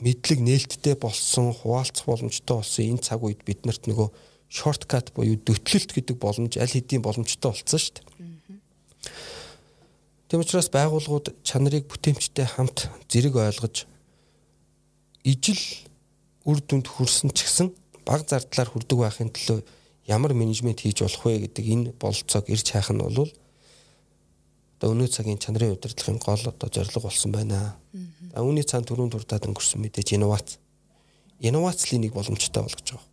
[0.03, 4.09] мэдлэг нээлттэй болсон хуваалцах боломжтой болсон энэ цаг үед биднэрт нөгөө
[4.47, 8.05] шорткат буюу дөтлөлт гэдэг боломж аль хэдийн боломжтой болсон шүү дээ.
[10.27, 13.87] Тэм учраас байгууллагууд чанарыг бүтээмжтэй хамт зэрэг ойлгож
[15.23, 15.63] ижил
[16.43, 17.71] үр дүнд хүрсэн ч гэсэн
[18.03, 19.63] баг зардлаар хүрдэг байхын төлөө
[20.11, 23.31] ямар менежмент хийж болох вэ гэдэг энэ бололцоог ирж хайх нь бол
[24.77, 27.79] одоо өнөө цагийн чанарын удирдлагын гол одоо зорилго болсон байна.
[28.29, 30.61] За үүний цаана түрүүн дурдаад өнгөрсөн мэдээж инновац.
[31.41, 33.07] Инновацлын нэг боломжтой болгож байгаа.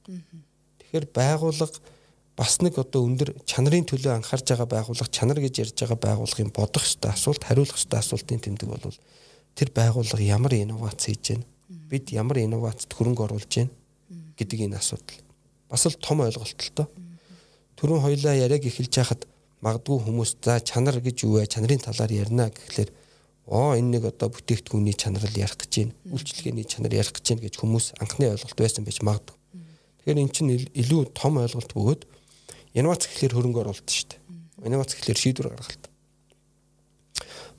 [0.83, 1.79] Тэгэхээр байгууллага
[2.37, 6.83] бас нэг одоо өндөр чанарын төлөө анхаарж байгаа байгууллага чанар гэж ярьж байгаа байгууллагын бодох
[6.83, 8.99] ёстой асуулт хариулах ёстой асуултын тэмдэг бол
[9.55, 11.47] тэр байгууллага ямар инновац хийж байна?
[11.69, 13.71] Бид ямар инновацд хөрөнгө оруулж байна
[14.35, 15.23] гэдэг энэ асуудал
[15.71, 16.89] бас л том ойлголт л тоо.
[17.79, 19.27] Төрөн хоёлаа яриаг эхэлж хахад
[19.63, 21.47] магадгүй хүмүүс за чанар гэж юу вэ?
[21.47, 22.91] Чанарын талаар ярина гэхлээр
[23.47, 25.95] оо энэ нэг одоо бүтээгдэхүүний чанар л ярих гэж байна.
[26.11, 29.37] Үйлчлэгээний чанар ярих гэж байна гэж хүмүүс анхны ойлголт байсан байж магадгүй.
[30.05, 32.03] Тэгэхээр эн чинь илүү том ойлголт бөгөөд
[32.75, 34.21] инновац гэхлээр хөрөнгө оруулалт шүү дээ.
[34.67, 35.85] Инновац гэхлээр шийдвэр гаргалт.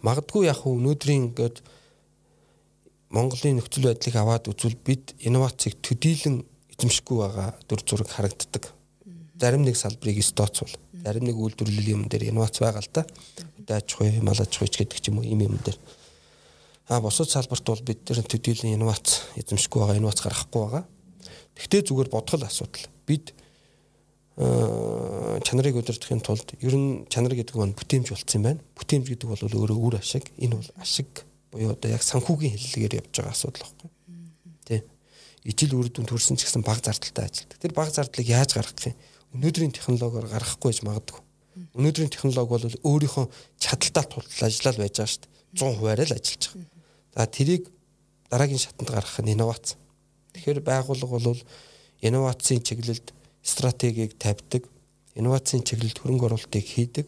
[0.04, 1.64] Магадгүй яг өнөөдрийн ингээд
[3.16, 6.44] Монголын нөхцөл байдлыг аваад үзвэл бид инновацийг төдийлөн
[6.76, 8.68] эзэмшихгүй байгаа дүр зураг харагддаг.
[9.40, 13.08] Зарим нэг салбарыг стоцвол, зарим нэг үйлдвэрлэлийн юм дээр инновац байгаа л да.
[13.64, 15.80] Дааж хуй, мал аж хуйч гэдэг ч юм уу ийм юм дээр.
[16.92, 20.84] А бусад салбарт бол бид тэр төдийлөн инновац эзэмшихгүй байгаа, инновац гаргахгүй байгаа.
[21.56, 22.86] Тэгтээ зүгээр бодгол асуудал.
[23.08, 23.32] Бид
[24.36, 28.62] чанарыг удирдахын тулд ер нь чанар гэдэг нь бүтээмж болцсон байна.
[28.76, 30.28] Бүтээмж гэдэг бол өөрөө үр ашиг.
[30.36, 33.96] Энэ бол ашиг буюу одоо яг санхүүгийн хэллэгээр явж байгаа асуудал байхгүй
[35.46, 37.62] ижил үр дүнд хүрсэн ч гэсэн баг зардалтай ажилтдаг.
[37.62, 38.98] Тэр баг зардлыг яаж гаргах юм?
[39.38, 41.22] Өнөөдрийн технологиор гаргахгүй гэж магадгүй.
[41.78, 43.26] Өнөөдрийн технологи бол өөрийнхөө
[43.62, 45.30] чадалтаа тултал ажиллаад байж байгаа шүү дээ.
[45.54, 46.70] 100% арай л ажиллаж байгаа.
[47.14, 47.64] За тэрийг
[48.34, 49.78] дараагийн шатанд гаргах нь инновац.
[50.34, 51.42] Тэгэхээр байгууллага бол
[52.02, 53.14] инновацийн чиглэлд
[53.46, 54.66] стратегийг тавьдаг,
[55.14, 57.06] инновацийн чиглэлд хөрөнгө оруулалтыг хийдэг,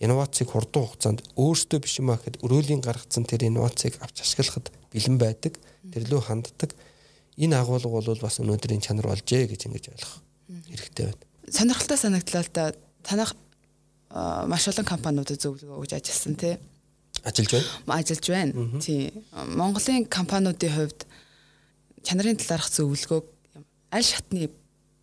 [0.00, 5.60] инновацийг хурдан хугацаанд өөрсдөө биш юм ахэд өрөөлийн гаргацсан тэр инновацийг авч ашиглахад бэлэн байдаг,
[5.92, 6.72] тэрлүү ханддаг
[7.36, 10.14] энэ агуулга бол бас өнөөдрийн чанар болжээ гэж ингэж ойлгох
[10.70, 11.22] хэрэгтэй байна.
[11.50, 12.64] Сонирхолтой санагдлаа л да
[13.02, 13.34] танах
[14.46, 16.54] маш олон компаниудад зөвлөгөө өгж ажилласан тий.
[17.26, 17.98] Ажиллаж байна.
[17.98, 18.52] Ажиллаж байна.
[18.78, 19.10] Тий.
[19.34, 21.00] Монголын компаниудын хувьд
[22.06, 23.26] чанарын талаарх зөвлөгөөг
[23.90, 24.50] аль шатны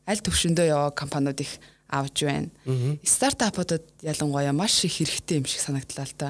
[0.08, 1.60] аль төвшөндөө яваа компаниуд их
[1.92, 2.50] авж байна.
[3.04, 6.30] Стартапуудад ялангуяа маш их хэрэгтэй юм шиг санагдлаа л да.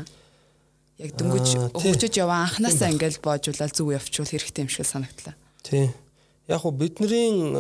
[0.98, 5.36] Яг дөнгөж хөгжиж яваа анханасаа ингээл боожуулаад зүг явуул хэрэгтэй юм шиг санагдлаа.
[5.64, 5.94] Тий.
[6.50, 7.54] Яг уу бидний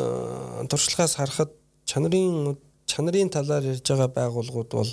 [0.67, 1.53] туршлагаас харахад
[1.85, 4.91] чанарын чанарын талаар ярьж байгаа байгууллагууд бол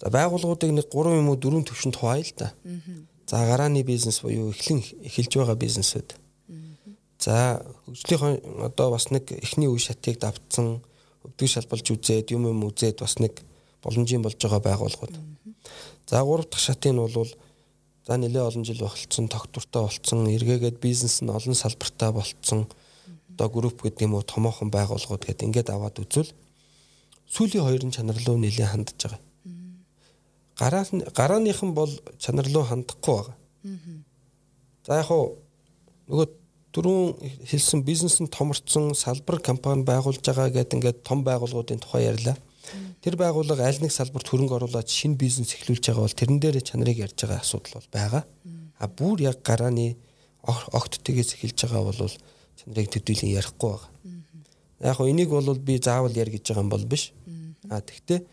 [0.00, 2.54] за байгууллагуудыг нэг 3 юм уу 4 төвшөнд хуваая л да.
[3.26, 6.21] За гарааны бизнес буюу эхлэн эхэлж байгаа бизнесүүд.
[7.22, 10.82] За хөгжлийн одоо бас нэг эхний үе шатыг давтсан
[11.22, 13.38] өвдөг шалбалж үзээд юм юм үзээд бас нэг
[13.86, 15.14] боломжийн болж байгаа байгууллагууд.
[16.10, 17.30] За гурав дахь шатын нь бол
[18.06, 22.66] За нэлээ олон жил болцсон, тогтвортой болцсон, эргээгээд бизнес нь олон салбартаа болцсон.
[23.30, 26.34] Одоо групп гэдэг юм уу томоохон байгууллагууд гэдэг ингээд аваад үзвэл
[27.30, 29.22] сүүлийн хоёрын чанар руу нэлээ хандж байгаа.
[30.58, 33.36] Гараас гарааныхан бол чанар руу хандахгүй байгаа.
[34.82, 35.38] За яг хуу
[36.10, 36.41] нөгөө
[36.72, 42.36] дөрөв хэлсэн бизнес нь томорцсон салбар компани байгуулж байгаа гэдэг ингээд том байгууллагуудын тухай ярьлаа.
[43.04, 46.98] Тэр байгууллага аль нэг салбарт хөрөнгө оруулаад шинэ бизнес эхлүүлж байгаа бол тэрэн дээр чанарыг
[47.04, 48.24] ярьж байгаа асуудал бол байгаа.
[48.80, 49.96] А бүр яг гарааны
[50.42, 52.12] огттойгээс эхэлж байгаа бол
[52.56, 53.90] чанарыг төдийлөн ярихгүй байгаа.
[54.80, 57.12] Яг хоо энийг бол би заавал яар гэж байгаа юм бол биш.
[57.68, 58.24] А тэгтээ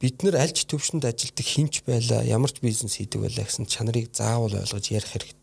[0.00, 4.12] бид нар аль ч төвшөнд ажилтдаг хинч байла ямар ч бизнес хийдэг байлаа гэсэн чанарыг
[4.12, 5.35] заавал ойлгож ярих хэрэгтэй.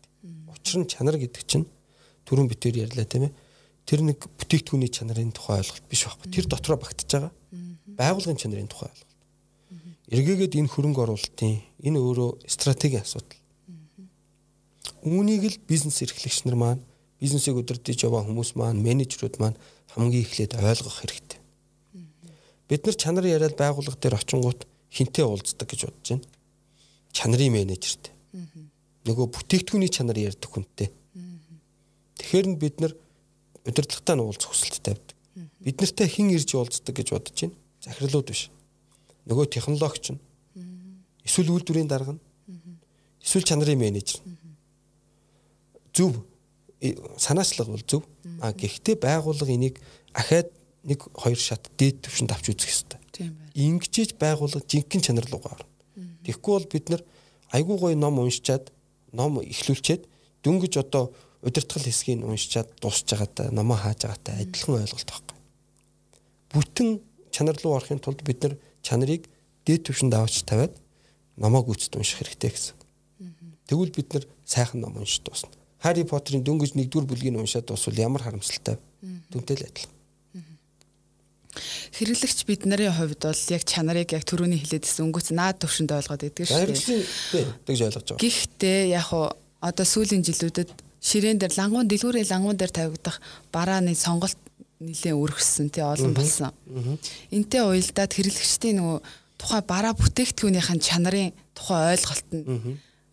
[0.64, 1.68] Учир нь чанар гэдэг чинь
[2.24, 3.36] түрүүн битээр ярьлаа тийм ээ.
[3.84, 6.32] Тэр нэг бүтээгдэхүүний чанарын тухай ойлголт биш байхгүй.
[6.32, 7.32] Тэр дотроо багтаж байгаа.
[8.00, 9.12] Байгуулгын чанарын тухай ойлголт.
[10.08, 13.36] Эргээгээд энэ хөрөнгө оруулалтын энэ өөрөө стратегийн асуудал.
[15.04, 16.82] Үүнийг л бизнес эрхлэгч нар маань
[17.20, 19.60] бизнесийг удирдах яваа хүмүүс маань менежерүүд маань
[19.92, 21.40] хамгийн эхлээд ойлгох хэрэгтэй.
[22.68, 26.24] Бид нар чанар яриад байгууллага дээр очингууд хинтээ уулздаг гэж бодож байна.
[27.12, 28.12] Чанарын менежертэй.
[29.04, 30.88] Нөгөө бүтээгдэхүүний чанар ярьдаг хүнтэй.
[32.16, 32.92] Тэгэхээр нь бид нар
[33.68, 35.16] удирдлагатай нь уулзах хүсэлт тавьдаг.
[35.60, 37.56] Бид нартай хэн ирж уулздаг гэж бодож байна.
[37.84, 38.48] Захирлууд биш.
[39.28, 40.20] Нөгөө технологич нь.
[41.24, 42.22] Эсвэл үйлдвэрийн дарга нь.
[43.20, 44.20] Эсвэл чанарын менежер.
[45.92, 46.24] Зөв
[47.16, 48.02] санаачлага бол зөв.
[48.40, 49.80] А гэхдээ байгууллага энийг
[50.12, 50.52] ахаад
[50.84, 53.00] нэг хоёр шат дээд түвшинд авч үзэх хэрэгтэй.
[53.12, 53.52] Тийм байна.
[53.56, 55.68] Ингэжээж байгууллага жинхэнэ чанар руугаа орно.
[56.28, 57.02] Тэгэхгүй бол бид нар
[57.56, 58.68] айгүй гоё ном уншичаад
[59.14, 60.04] ном ихлүүлчихэд
[60.42, 65.38] дөнгөж одоо удирдгал хэсгийг уншичаад дуусч байгаатай номоо хааж байгаатай адилхан ойлголт байхгүй.
[66.52, 66.88] Бүтэн
[67.30, 69.28] чанар руу орохын тулд бид нар чанарыг
[69.64, 70.74] дээд түвшинд авч тавиад
[71.36, 72.76] номоо гүйцэд унших хэрэгтэй гэсэн.
[73.68, 75.50] Тэгвэл бид нар сайхан ном уншиж дуусна.
[75.80, 78.76] Хари Поттерын дөнгөж нэгдүгээр бүлгийг уншаад дуусвал ямар харамсалтай.
[79.30, 79.93] Дүнтэй л адилхан.
[81.94, 86.46] Хэрэглэгч бид нарын хувьд бол яг чанарыг яг түрүүний хэлээдсэн өнгөц наад төвшөнд ойлгоод идэг
[86.50, 87.46] шүү дээ.
[87.66, 88.22] Тэгж ойлгож байгаа.
[88.22, 89.30] Гэхдээ яг уу
[89.62, 90.70] одоо сүүлийн жилүүдэд
[91.04, 93.20] ширээн дээр лангуун дэлгүүрийн лангуун дээр тавигдах
[93.52, 94.40] барааны сонголт
[94.80, 96.50] нэлээд өргөссөн тий олон болсон.
[97.30, 98.98] Энтэй уялдаад хэрэглэгчдийн нөгөө
[99.38, 102.44] тухай бараа бүтээгдэхүүнийхэн чанарын тухай ойлголт нь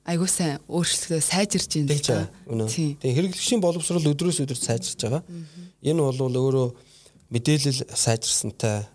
[0.08, 2.66] айгуу сайн өөрчлөлтөө сайжирч байна.
[2.68, 2.98] Тийм.
[2.98, 5.24] Тэгээ хэрэглэгчийн боловсрол өдрөөс өдөрт сайжирч байгаа.
[5.86, 6.68] Энэ бол өөрөө
[7.32, 8.86] мэдээлэл сайжирсантай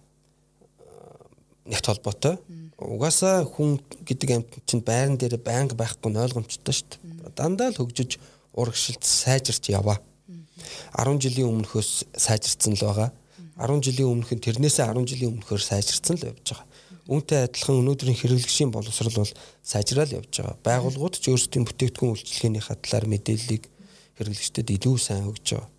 [1.67, 2.37] нэгт холбоотой.
[2.77, 7.33] Угаасаа хүн гэдэг амт чинь байран дээр байнга байхгүй нь ойлгомжтой шүү дээ.
[7.33, 8.21] Дандаа л хөгжиж
[8.53, 9.99] урагшилт сайжирч яваа.
[10.93, 13.11] 10 жилийн өмнөхөөс сайжирцсан л байгаа.
[13.57, 16.69] 10 жилийн өмнөх нь тэрнээсээ 10 жилийн өмнөхөөр сайжирцсан л явж байгаа.
[17.07, 20.57] Үүнтэй адилхан өнөөдрийн хэрэглэгчийн боловсрол бол сайжраад явж байгаа.
[20.61, 23.65] Байгууллагууд ч өөрсдийн бүтээгдэхүүн үйлчилгээний хатлаар мэдээллийг
[24.19, 25.71] хэрэглэгчдэд илүү сайн өгч байгаа.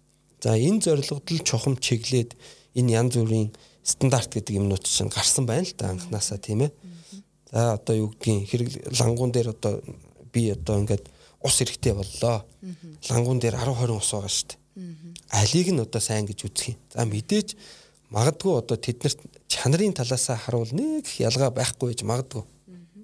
[0.43, 2.37] За энэ зорилгод л чухам чиглээд
[2.77, 3.49] энэ янз бүрийн
[3.81, 6.71] стандарт гэдэг юмнууд чинь гарсан байна л да анханасаа тийм ээ.
[7.51, 8.69] За одоо юу гэдгийг хэрэг
[8.99, 9.81] лангуун дээр одоо
[10.33, 11.09] би одоо ингээд
[11.41, 12.45] ус эрэхтэй боллоо.
[13.09, 14.59] Лангуун дээр 10 20 ус байгаа шүү дээ.
[15.31, 16.77] Алийг нь одоо сайн гэж үзэх юм.
[16.93, 17.57] За мэдээж
[18.13, 22.43] магадгүй одоо тэднэрт чанарын талаасаа харуул нэг ялгаа байхгүй гэж магадгүй.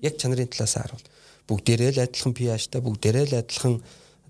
[0.06, 1.06] Яг чанарын талаасаа харуул.
[1.48, 3.76] Бүгдээрээ л адилхан pH-тай, бүгдээрээ л адилхан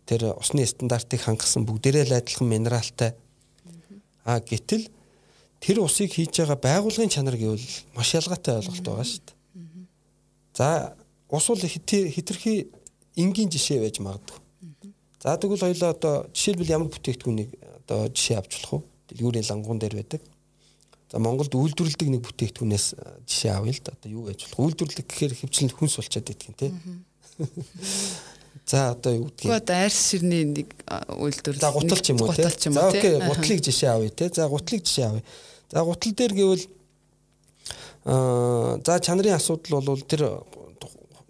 [0.05, 3.15] тэр усны стандартыг хангасан бүгдээрээ л адилхан минералтай.
[4.25, 4.87] А гэтэл
[5.63, 7.63] тэр усыг хийж байгаа байгуулгын чанар гэвэл
[7.95, 9.37] маш ялгаатай ойлголт байгаа шүү дээ.
[10.53, 10.95] За
[11.31, 12.67] ус бол хитрхи
[13.15, 14.39] энгийн жишээ байж магадгүй.
[15.23, 17.49] За тэгвэл хоёлаа одоо жишээлбэл ямар бүтээгдэхүүнийг
[17.87, 19.15] одоо жишээ авч болох вэ?
[19.15, 20.21] Дэлгүүрийн лангуун дээр байдаг.
[21.11, 22.87] За Монголд үйлдвэрлэдэг нэг бүтээгдэхүүнээс
[23.23, 23.95] жишээ авъя л да.
[23.95, 24.59] Одоо юу гэж болох?
[24.67, 26.67] Үйлдвэрлэх гэхээр хөвчлэн хүнс болчиход идэх юм те.
[28.65, 29.51] За одоо юу гэдгийг.
[29.51, 31.59] Одоо арьс ширний нэг үйлдвэр.
[31.59, 32.47] За гутал ч юм уу те.
[32.47, 34.29] За окей, гутлыг жишээ авъя те.
[34.31, 35.23] За гутлыг жишээ авъя.
[35.71, 36.65] За гутал дээр гэвэл
[38.05, 40.47] аа за чанарын асуудал бол тэр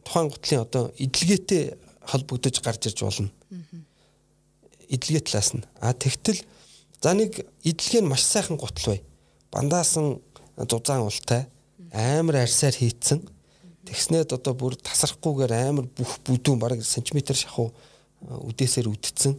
[0.06, 1.74] тухайн гутлын одоо эдлгээтэй
[2.06, 3.32] холбогдож гарч ирж болно.
[4.90, 5.66] Эдлгээ талаас нь.
[5.82, 6.46] А тэгтэл
[7.02, 9.02] за нэг эдлгээ нь маш сайхан гутал бай.
[9.50, 10.22] Бандаасан
[10.58, 11.50] зузаан ултай
[11.94, 13.26] амар арьсаар хийцэн
[13.84, 17.74] Тэгснээд одоо бүр тасрахгүйгээр амар бүх бүдүүн бараг сантиметр шахуу
[18.24, 19.36] үдээсээр үдцсэн.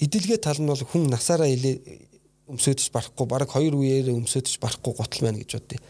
[0.00, 1.76] Идэлгээ тал нь бол хүн насаараа илээ
[2.48, 5.80] өмсөдөж барахгүй бараг хоёр үеэр өмсөдөж барахгүй гутал байна гэж бодъё.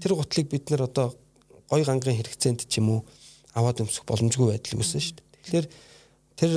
[0.00, 1.18] Тэр гутлыг бид нэр одоо
[1.68, 3.00] гой гангын хэрэгцээнд ч юм уу
[3.52, 5.26] аваад өмсөх боломжгүй байдал үүсэн шүү дээ.
[5.42, 5.66] Тэгэхээр
[6.38, 6.52] тэр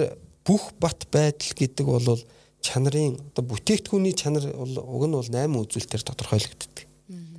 [0.45, 2.21] бүх бат байдал гэдэг бол
[2.61, 6.77] чанарын одоо бүтээгдэхүүний чанар бол уг нь бол 8 үзүүлэлтээр тодорхойлогддог.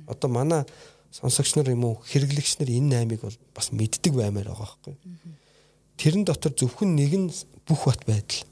[0.09, 0.61] Одоо манай
[1.11, 4.95] сонсогч нар юм уу хэрэглэгч нар энэ наймыг бол бас мэддэг баймаар байгаа байхгүй.
[5.99, 7.27] Тэрэн дотор зөвхөн нэг нь
[7.67, 8.47] бүх бат байдал.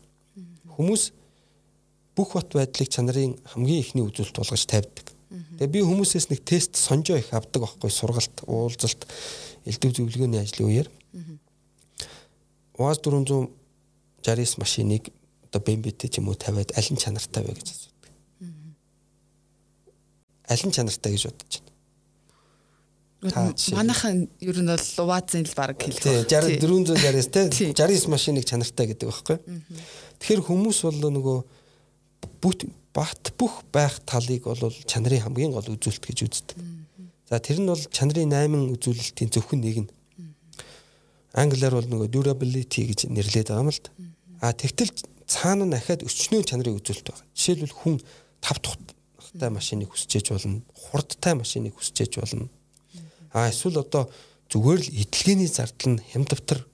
[0.75, 1.03] Хүмүүс
[2.19, 5.07] бүх бат байдлыг чанарын хамгийн ихний үзүүлэлт болгож тавьдаг.
[5.55, 9.07] Тэгээ би хүмүүсээс нэг тест сонжоо их авдаг байхгүй сургалт, уулзалт,
[9.63, 10.87] элдв зөвлөгөөний ажлын үеэр.
[12.75, 15.13] УАЗ 469 машиныг
[15.47, 18.03] одоо бэмбэтэй ч юм уу тавиад аль нь чанартай вэ гэж асуудаг.
[20.49, 21.68] Аль нь чанартай гэж бодож байна
[23.19, 26.23] Манайхан ер нь бол Лувазын л баг хэлдэг.
[26.23, 27.73] Тий, 60 460-аас те Тий.
[27.75, 29.37] 69 машиныг чанартай гэдэг байхгүй.
[30.23, 31.37] Тэгэхээр хүмүүс бол нөгөө
[32.39, 36.57] бүт бат бүх байх талыг бол чанарын хамгийн гол үзүүлэлт гэж үздэг.
[37.27, 39.89] За тэр нь бол чанарын 8 үзүүлэлтийн зөвхөн нэг нь.
[41.35, 43.91] Англиар бол нөгөө durability гэж нэрлэдэг байгаа юм л да.
[44.41, 44.95] А тэгтэл
[45.27, 47.27] цаана нь ахаад өчнөө чанарын үзүүлэлт байна.
[47.35, 47.95] Жишээлбэл хүн
[48.41, 52.49] тав тухтай машиныг хүсчээж болно, хурдтай машиныг хүсчээж болно.
[53.33, 54.09] А эсвэл одоо
[54.49, 56.65] зүгээр л эдлгээний зардал нь хямдвтар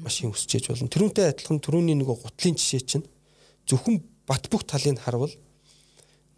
[0.00, 0.88] машин өсчээж болно.
[0.88, 3.06] Тэрүүнтэй адилхан түрүүний нөгөө гутлын жишээ чинь
[3.68, 5.32] зөвхөн бат бүх талыг харвал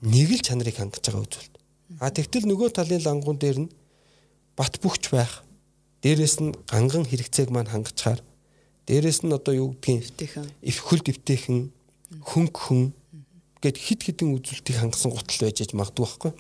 [0.03, 1.55] нэг л чанарыг хангаж байгаа үзүүлэлт.
[2.01, 3.73] А тэгтэл нөгөө талын лангуун дээр нь
[4.57, 5.45] бат бүхч байх.
[6.03, 8.25] Дээрээс нь ганган хэрэгцээг маань хангачаар
[8.89, 11.71] дээрээс нь одоо юу гэдгийг их хөл дэвтэйхэн
[12.25, 12.97] хөнг хүн
[13.61, 16.33] гэд хит хитэн үзүүлэлтийг хангасан гутал байж аж магадгүй байхгүй.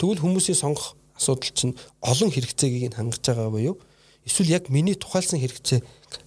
[0.00, 3.78] Тэгвэл хүмүүсийн сонгох асуудал чинь олон хэрэгцээг нь хангаж байгаа буюу
[4.26, 5.80] эсвэл яг миний тухайлсан хэрэгцээ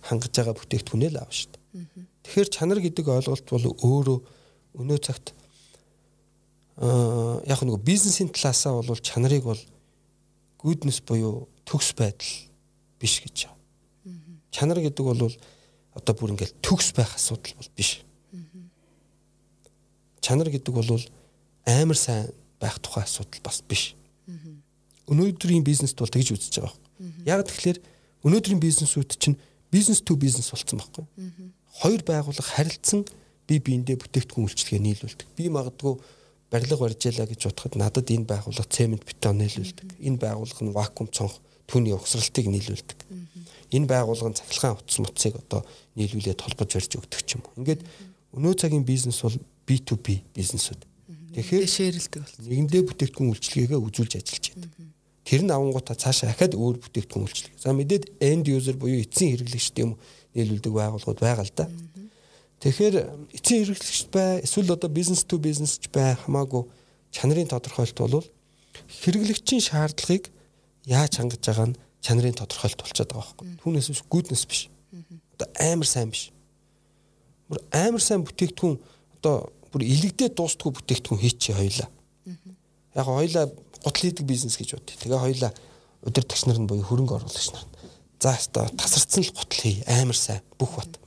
[0.08, 2.08] хангаж байгаа бүтээгдэхүүнээ л аав шүү дээ.
[2.24, 4.18] Тэгэхээр чанар гэдэг ойлголт бол өөрөө
[4.80, 5.36] өнөө цагт
[6.80, 9.62] аа яг нэг бизнесийн талаасаа бол чанарыг бол
[10.64, 12.32] гүйднес буюу төгс байдал
[13.00, 13.60] биш гэж байна.
[14.52, 15.32] Чанар гэдэг бол
[15.96, 18.04] одоо бүр ингээл төгс байх асуудал бол биш.
[20.20, 21.00] Чанар гэдэг бол
[21.66, 23.96] амар сайн байх тухай асуудал бас биш.
[25.06, 26.76] Өнөөдрийн бизнест бол тэгж үзэж байгаа.
[27.26, 27.78] Яг тэгэхээр
[28.26, 29.38] өнөөдрийн бизнесүүд чинь
[29.72, 31.06] бизнес to бизнес болсон байхгүй.
[31.82, 33.06] Хоёр байгууллага харилцсан
[33.46, 35.28] би биендээ бүтээгдэхүүн үйлчлэгээ нийлүүлдэг.
[35.38, 36.00] Би магадгүй
[36.50, 40.00] барилга барьж ялаа гэж бодоход надад энэ байгууллага цемент бетон нийлүүлдэг.
[40.02, 41.38] Энэ байгууллага нь вакуум цонх
[41.68, 43.00] түүний угсралтыг нийлүүлдэг.
[43.76, 45.62] Энэ байгууллага нь цахилгаан утас муцыг одоо
[46.00, 47.54] нийлүүлээд толгож барьж өгдөг ч юм уу.
[47.62, 47.82] Ингээд
[48.34, 49.38] өнөө цагийн бизнес бол
[49.68, 50.82] B2B бизнесүүд.
[51.36, 52.46] Тэгэхээр шеэрлдэг болсон.
[52.48, 54.72] нэгэндээ бүтээгдэхүүн үйлчлэгээгээ үзүүлж ажиллаж байдаг.
[55.26, 57.58] Тэр нь авангуудаа цаашаа ахаад өөр бүтээгдэхүүн үйлчлэгээ.
[57.58, 59.98] За мэдээд end user буюу эцсийн хэрэглэгчд юм
[60.38, 61.66] нийлүүлдэг байгууллагууд байгаа л да.
[62.62, 62.96] Тэгэхээр
[63.34, 66.70] эцсийн хэрэглэгчд бай, эсвэл одоо бизнес to бизнес ч бай хамаагүй
[67.10, 68.30] чанарын тодорхойлолт бол
[69.02, 70.30] хэрэглэгчийн шаардлагыг
[70.86, 73.48] яаж хангаж байгаа нь чанарын тодорхойлолт болчиход байгаа байхгүй.
[73.66, 74.62] Түүнээс биш гүйднес биш.
[75.34, 76.30] Одоо амар сайн биш.
[77.50, 78.78] Бүр амар сайн бүтээгдэхүүн
[79.18, 81.90] одоо бүр илэгдээ дуустгүй бүтээгдэхүүн хийчихээ хоёлаа.
[82.96, 83.46] Яг хоёлаа
[83.86, 84.90] гутал хийдэг бизнес гэж бод.
[84.90, 85.52] Тэгээ хоёлаа
[86.02, 87.66] удирдагч нар нь буюу хөрөнгө оруулагч нар.
[88.20, 90.98] За өстой тасарцсан л гутал хий амар сайн бүх бат.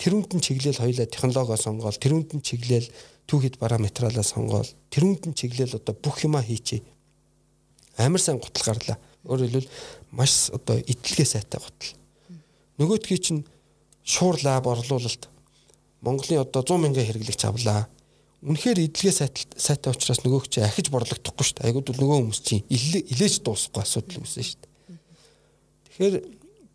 [0.00, 2.88] Тэрүүнд нь чиглэл хоёлаа технологио сонгоол, тэрүүнд нь чиглэл
[3.28, 6.84] түүхэд параметралаа сонгоол, тэрүүнд нь чиглэл одоо бүх юма хийчихье.
[7.96, 8.98] Амар сайн гутал гарлаа.
[9.24, 9.72] Өөрөөр хэлбэл
[10.12, 11.96] маш одоо идэлгээ сайтай гутал.
[12.76, 13.48] Нөгөөдгий чинь
[14.04, 15.28] шуур лаб орлуулалт
[16.04, 17.88] Монголын одоо 100 мянган хэрэглэгч авлаа.
[18.44, 21.66] Үнэхээр идэлгээ сайтай сайтай учраас нөгөөх чи ахиж борлогдохгүй шүү дээ.
[21.72, 24.72] Айгууд бол нөгөө хүмүүс чинь илээ- илээж дуусахгүй асуудал үүснэ шүү дээ.
[25.88, 26.14] Тэгэхээр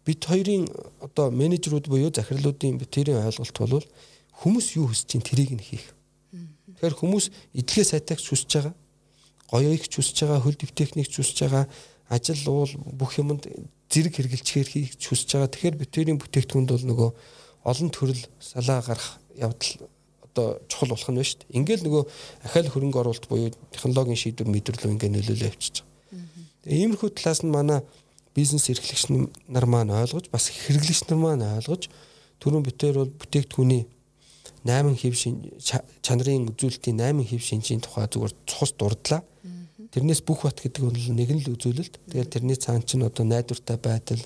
[0.06, 0.66] бид хоёрын
[1.06, 3.86] одоо менежерүүд буюу захирлуудын хоёрын ойлголт бол
[4.42, 5.86] хүмүүс юу хүсэж чинь тэрийг нь хийх.
[6.34, 8.76] Тэгэхээр хүмүүс идэлгээ сайтайг хүсэж байгаа.
[9.54, 11.66] Гоё их хүсэж байгаа, хөл дэвтэхник хүсэж байгаа,
[12.10, 13.46] ажил уул бүх юмд
[13.86, 15.54] зэрэг хэрэгжилчээр хийх хүсэж байгаа.
[15.54, 17.10] Тэгэхээр хоёрын бүтээгдэхүүнд бол нөгөө
[17.70, 19.86] олон төрөл салаа гарах явдал
[20.32, 21.56] одоо чухал болох нь байна шүү дээ.
[21.60, 22.04] Ингээл нөгөө
[22.48, 25.92] ахаал хөрөнгө оруулалт буюу технологийн шийдвэр мэдрэлөө ингээ нөлөөлөө явчихж байгаа.
[26.64, 27.80] Тэгээ иймэрхүү талаас нь манай
[28.36, 29.12] бизнес эрхлэгч
[29.52, 31.92] нар маань ойлгож бас хэрэглэгч нар маань ойлгож
[32.40, 33.84] түрүүн битээр бол бүтээгдэхүүний
[34.64, 35.16] 8 хэв
[36.06, 39.26] чанарын үзүүлэлтийн 8 хэв шинжийн тухай зүгээр цус дурдлаа.
[39.92, 41.98] Тэрнээс бүх бат гэдэг бол нэг нь л үзүүлэлт.
[42.14, 44.22] Тэгээд тэрний цаан чинь одоо найдвартай байдал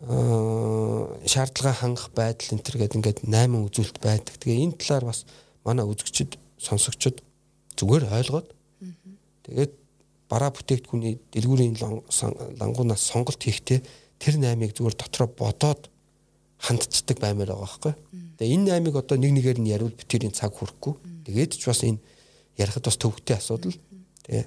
[0.00, 4.34] шаардлага хангах байдал энэ төр гэдэг ингээд 8 үзүүлэлт байдаг.
[4.40, 5.26] Тэгээ энэ талаар бас
[5.62, 7.22] манай үзэгчд сонсогчд
[7.76, 8.48] зүгээр ойлгоод
[9.46, 9.72] тэгээд
[10.32, 11.76] бараа бүтээгдэхүүний дэлгүүрийн
[12.56, 13.80] лангуунаас сонголт хийхдээ
[14.16, 15.92] тэр 8-ыг зүгээр дотроо бодоод
[16.62, 17.94] хандцдаг баймаар байгаа байхгүй.
[18.38, 20.94] Тэгээ энэ 8-ыг одоо нэг нэгээр нь яриул битэрийн цаг хүрэхгүй.
[21.26, 22.00] Тэгээд ч бас энэ
[22.56, 23.76] ярихад бас төвөгтэй асуудал.
[24.24, 24.46] Тэгээ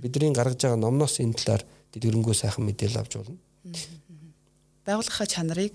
[0.00, 1.62] бидний гаргаж байгаа номноос энэ талаар
[1.92, 3.38] дэлгэрэнгүй сайхан мэдээлэл авч болно.
[4.86, 5.72] Байгууллагын чанарыг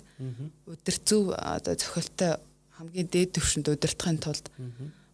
[0.67, 2.31] удирцөв одоо зохиолтой
[2.75, 4.45] хамгийн дээд түвшинд удирдахын тулд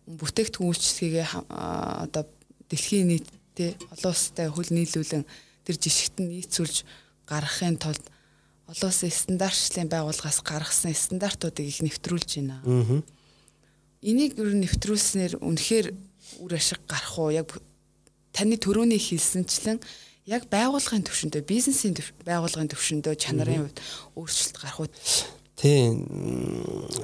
[0.07, 2.23] бүтээгдэхүүн үйлчлэгээ одоо
[2.67, 5.23] дэлхийн нийттэй олон улстай хөл нийлүүлэн
[5.63, 6.83] тэр жишгт нь нийцүүлж
[7.29, 8.03] гаргахын тулд
[8.67, 12.59] олон улсын стандартчлалын байгууллагаас гаргасан стандартуудыг их нэвтрүүлж байна.
[14.03, 15.87] Энийг нь нэвтрүүлснээр үнэхээр
[16.43, 17.31] үр ашиг гарах уу?
[17.31, 17.47] Яг
[18.35, 19.79] таны төрөний хэлсэнчлэн
[20.29, 23.79] яг байгууллагын төвшөндөө, бизнесийн байгууллагын төвшөндөө чанарын хувьд
[24.15, 24.87] өөрчлөлт гарах уу?
[25.59, 26.07] Тийм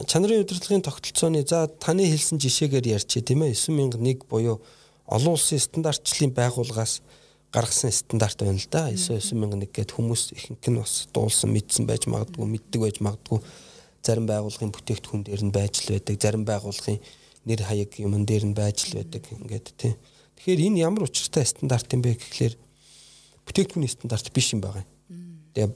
[0.08, 4.64] чанарын удирдлагын тогтолцооны за таны хэлсэн жишээгээр ярьчих тийм ээ 9001 буюу
[5.06, 7.02] олон улсын стандартчлалын байгууллагаас
[7.52, 8.88] гаргасан стандарт байна л да.
[8.94, 13.42] ISO 9001 гэдэг хүмүүс ихэнх нь бас дуулсан мэдсэн байж магадгүй, мэддэг байж магадгүй.
[14.06, 16.16] Зарим байгууллагын бүтээгдэхүүн дээр нь байж л байдаг.
[16.22, 17.02] Зарим байгууллагын
[17.50, 19.98] нэр хаяг юмн дээр нь байж л байдаг ингээд тийм.
[20.38, 22.54] Тэгэхээр энэ ямар учиртай стандарт юм бэ гэхлээр
[23.50, 24.86] бүтээгдэхүүний стандарт биш юм байна.
[25.58, 25.74] Тэгээ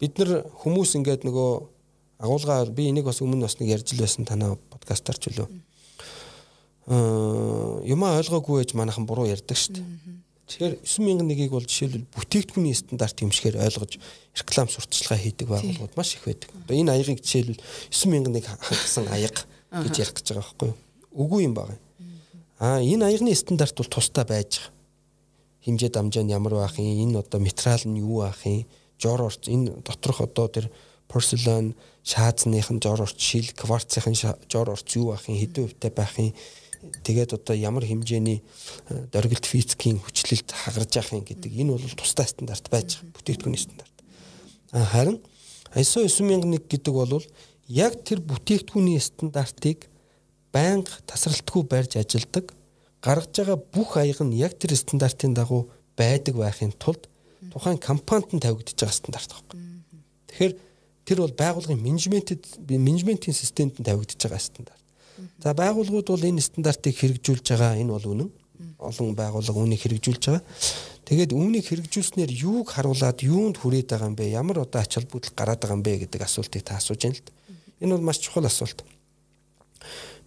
[0.00, 0.30] бид нар
[0.62, 1.50] хүмүүс ингээд нөгөө
[2.22, 5.48] агуулгаар би энийг бас өмнө бас нэг ярьж л байсан танаа подкастаар ч үлээ.
[6.86, 9.86] Аа юмаа ойлгоогүй байж манайхан буруу ярьдаг шүү дээ.
[10.50, 14.02] Тэгэхээр 9001-ийг бол жишээлбэл бүтээгдэхүүний стандарт юм шигээр ойлгож
[14.34, 16.50] реклам сурталчилгаа хийдэг байгууллагууд маш их байдаг.
[16.66, 17.62] Одоо энэ аягийг жишээлбэл
[17.94, 20.78] 9001 хангасан аяга гэж ярих гэж байгаа байхгүй юу?
[21.14, 21.78] Үгүй юм байна.
[22.58, 24.79] Аа энэ аягны стандарт бол тусдаа байж байгаа.
[25.64, 28.66] Химжээ дамжаа нь ямар байх юм, энэ одоо материал нь юу байх юм,
[28.98, 30.70] жор орц энэ доторх одоо тэр
[31.08, 34.14] порселан шаазных нь жор орц шил, кварцын
[34.48, 36.32] жор орц юу байх юм, хэдэн хувьтай байх юм
[36.80, 38.40] тэгээд одоо ямар хэмжээний
[38.88, 43.60] э, дөргилт физикийн хүчлэлд хагарж явах юм гэдэг энэ бол тусдаа стандарт байж байгаа бүтээгдэхүүний
[43.60, 43.96] стандарт.
[44.72, 45.20] Харин
[45.76, 47.20] ISO 9001 гэдэг бол
[47.68, 49.92] яг тэр бүтээгдэхүүний стандартыг
[50.52, 52.54] байнга тасралтгүй барьж ажилдаг
[53.00, 57.08] гаргаж байгаа бүх аяга нь яг тэр стандартын дагуу байдаг байхын тулд
[57.52, 59.60] тухайн компанид нь тавигдж байгаа стандарт байхгүй.
[60.28, 60.54] Тэгэхээр
[61.08, 64.84] тэр бол байгууллагын менежментэд менежментийн системд нь тавигдж байгаа стандарт.
[65.42, 68.30] За байгууллагууд бол энэ стандартыг хэрэгжүүлж байгаа энэ бол үнэн.
[68.78, 70.44] Олон байгууллага үүнийг хэрэгжүүлж байгаа.
[71.08, 74.36] Тэгээд үүнийг хэрэгжүүлснээр юуг харуулад юунд хүрээд байгаа юм бэ?
[74.36, 77.32] Ямар одоо ач холбогдол гараад байгаа юм бэ гэдэг асуултыг та асууж байна л да.
[77.80, 78.84] Энэ бол маш чухал асуулт.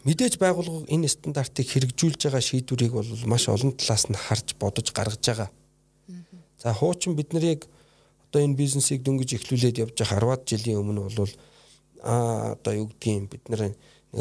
[0.04, 5.24] Мэдээж байгууллага энэ стандартыг хэрэгжүүлж байгаа шийдвэрийг бол маш олон талаас нь харж бодож гаргаж
[5.24, 5.50] байгаа.
[6.60, 7.72] За хуучин бид нарыг
[8.28, 11.34] одоо энэ бизнесийг дөнгөж эхлүүлээд явж байгаа 10-аад жилийн өмнө бол
[12.04, 13.72] а одоо юу гэдгийг бид нар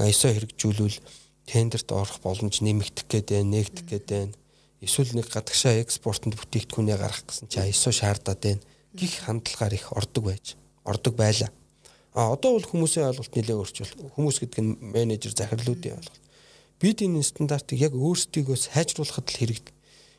[0.07, 1.03] ISO хэрэгжүүлвэл
[1.51, 4.35] тендерт орох боломж нэмэгдэх гээд байна, нээгдэх гээд байна.
[4.78, 8.62] Эсвэл нэг гадагшаа экспортод бүтээгдэхүүнээ гаргах гэсэн чи ISO шаардаад байна.
[8.95, 10.55] Гих хандлагаар их ордог байж,
[10.87, 11.51] ордог байлаа.
[12.12, 13.96] А одоо бол хүмүүсийн ойлголт нэлээд өөрчлөлт.
[14.16, 16.24] Хүмүүс гэдэг нь менежер захирлуудын ойлголт.
[16.76, 19.72] Бид энэ стандартыг яг өөрсдийгөө сайжруулахад л хэрэг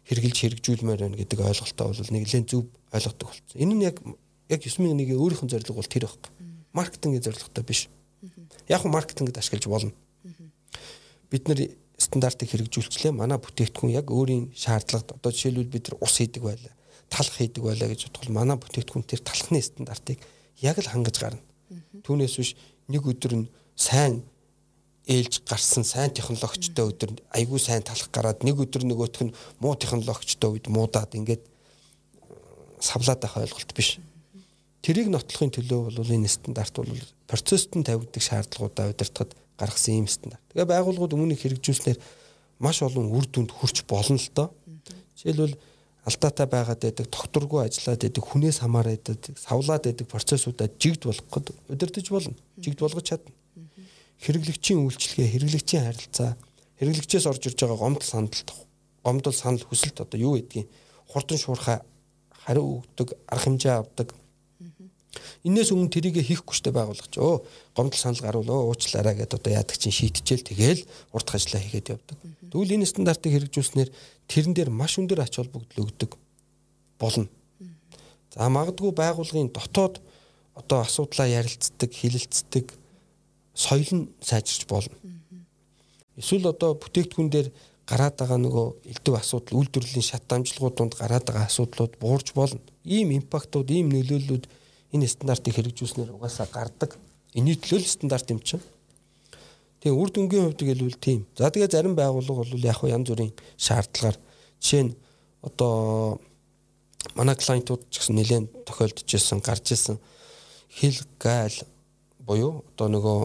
[0.09, 3.55] хэрэгжилж хэрэгжүүлмээр байна гэдэг ойлголтоо бол нэглэн зөв ойлгодог болсон.
[3.61, 4.01] Энэ нь яг
[4.49, 6.31] яг 9001-ийн өөрийнх нь зорилго бол тэр байхгүй.
[6.73, 7.87] Маркетингийн зорилготой биш.
[8.67, 9.93] Яг маркетингд ашиглаж болно.
[11.29, 13.13] Бид нэр стандартыг хэрэгжүүлчлээ.
[13.13, 16.73] Манай бүтээгдэхүүн яг өөрийн шаардлагад одоо жишээлбэл бид нар ус хийдэг байлаа,
[17.07, 20.19] талах хийдэг байлаа гэж бодвол манай бүтээгдэхүүн тэр талхны стандартыг
[20.59, 21.41] яг л хангаж гарна.
[22.03, 22.51] Түүнээс биш
[22.87, 24.21] нэг өдөр нь сайн
[25.07, 30.49] ээлж гарсан сайн технологичтой өдөр айгүй сайн талах гараад нэг өдөр нөгөөх нь муу технологичтой
[30.55, 31.43] үед муудаад ингээд
[32.79, 33.99] савлаад байх ойлголт биш.
[34.83, 36.91] Тэрийг нотлохын төлөө бол энэ стандарт бол
[37.27, 40.43] процессд нь тавигддаг шаардлагуудаа удирдахад гаргасан юм стандарт.
[40.51, 41.99] Тэгээ байгууллагууд өмнө хэрэгжүүлснээр
[42.59, 44.51] маш олон үр дүнд хүрч болно л доо.
[45.19, 45.55] Жишээлбэл
[46.03, 52.09] алдаатай байгаад байдаг, тогтворгүй ажиллаад байдаг, хүнээс хамаараад байдаг, савлаад байдаг процессуудаа жигд болгоход удирдах
[52.11, 52.35] болно.
[52.59, 53.31] Жигд болгож чадна.
[54.19, 56.35] Хэрэглэгчийн үйлчлэгээ, хэрэглэгчийн харилцаа,
[56.79, 58.51] хэрэглэгчээс орж ирж байгаа гомдол сандалт,
[59.03, 60.67] гомдол санал хүсэлт одоо юу гэдгийг
[61.07, 61.79] хурдан шуурхай
[62.43, 64.11] хариу өгдөг, арга хэмжээ авдаг,
[65.43, 67.17] Инээс өмнө тэрийг хийхгүй штэ байгуулгач.
[67.21, 67.45] Өө
[67.77, 70.81] гомдол санал гаруул уучлаарай гэдээ одоо яадаг чинь шийтчихэл тэгэл
[71.13, 72.17] урт ажиллаа хийгээд явдаг.
[72.49, 73.89] Тэгвэл энэ стандартыг хэрэгжүүлснээр
[74.25, 76.17] тэрэн дээр маш өндөр ач холбогдол өгдөг
[76.97, 77.27] болно.
[78.33, 80.01] За магадгүй байгуулгын дотоод
[80.57, 82.73] одоо асуудлаа ярилцдаг, хилэлцдэг
[83.53, 84.95] соёл нь сайжирч болно.
[86.17, 87.49] Эсвэл одоо бүтээгдэхүүн дээр
[87.85, 92.61] гараад байгаа нөгөө элдв асуудал, үйлдвэрлэлийн шат дамжлагууд донд гараад байгаа асуудлууд буурж болно.
[92.85, 94.45] Ийм импактууд, ийм нөлөөллүүд
[94.93, 96.95] энэ стандартыг хэрэгжүүлснээр угаасаа гардаг.
[97.33, 98.61] Энэний төлөө стандарт юм чинь.
[99.81, 101.25] Тэгээ үр дүнгийн хувьд гэлвэл тийм.
[101.35, 104.17] За тэгээ зарим байгууллага бол яг янз бүрийн шаардлагаар
[104.61, 104.95] жишээ нь
[105.41, 106.21] одоо
[107.17, 109.97] манай клиентууд ч гэсэн нэлээд тохиолдож ирсэн, гарч ирсэн
[110.71, 111.57] хил гайл
[112.23, 113.19] буюу одоо нөгөө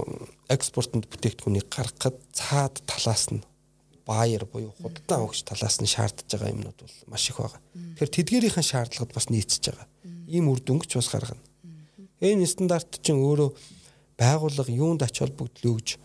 [0.50, 3.44] экспортод бүтээгдэхүүнийг гаргахад цаад талаас нь
[4.08, 7.60] байер буюу худалдан авагч талаас нь шаардж байгаа юмнууд бол маш их байгаа.
[7.94, 9.86] Тэгэхээр тэдгээрийн шаардлагад бас нийцэж байгаа.
[10.26, 11.47] Ийм үр дүнгч бас гаргана.
[12.18, 13.54] Энэ стандарт чинь өөрөө
[14.18, 15.98] байгууллага юунд ач холбогдол өгж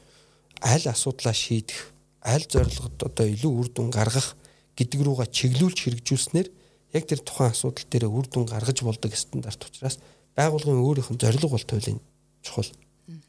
[0.62, 1.90] аль асуудлаа шийдэх,
[2.22, 4.38] аль зорилгод одоо илүү үр дүн гаргах
[4.78, 6.48] гэдэг рууга чиглүүлж хэрэгжүүлснээр
[6.94, 9.98] яг тэр тухайн асуудал дээр үр дүн гаргаж болдог стандарт учраас
[10.38, 11.98] байгууллагын өөрийнх нь зорилго бол туйлын
[12.46, 12.70] чухал.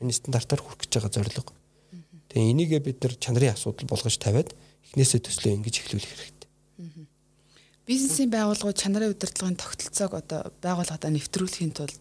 [0.01, 1.53] Энэ стандартаар хүрэх гэж байгаа зорилго.
[2.28, 4.53] Тэгээ энийгээ бид нар чанарын асуудал болгож тавиад
[4.85, 6.51] эхнээсээ төслөө ингэж эхлүүлэх хэрэгтэй.
[7.85, 12.01] Бизнесийн байгууллагууд чанарын удирдлагын тогтолцоог одоо байгууллагадаа нэвтрүүлэхийн тулд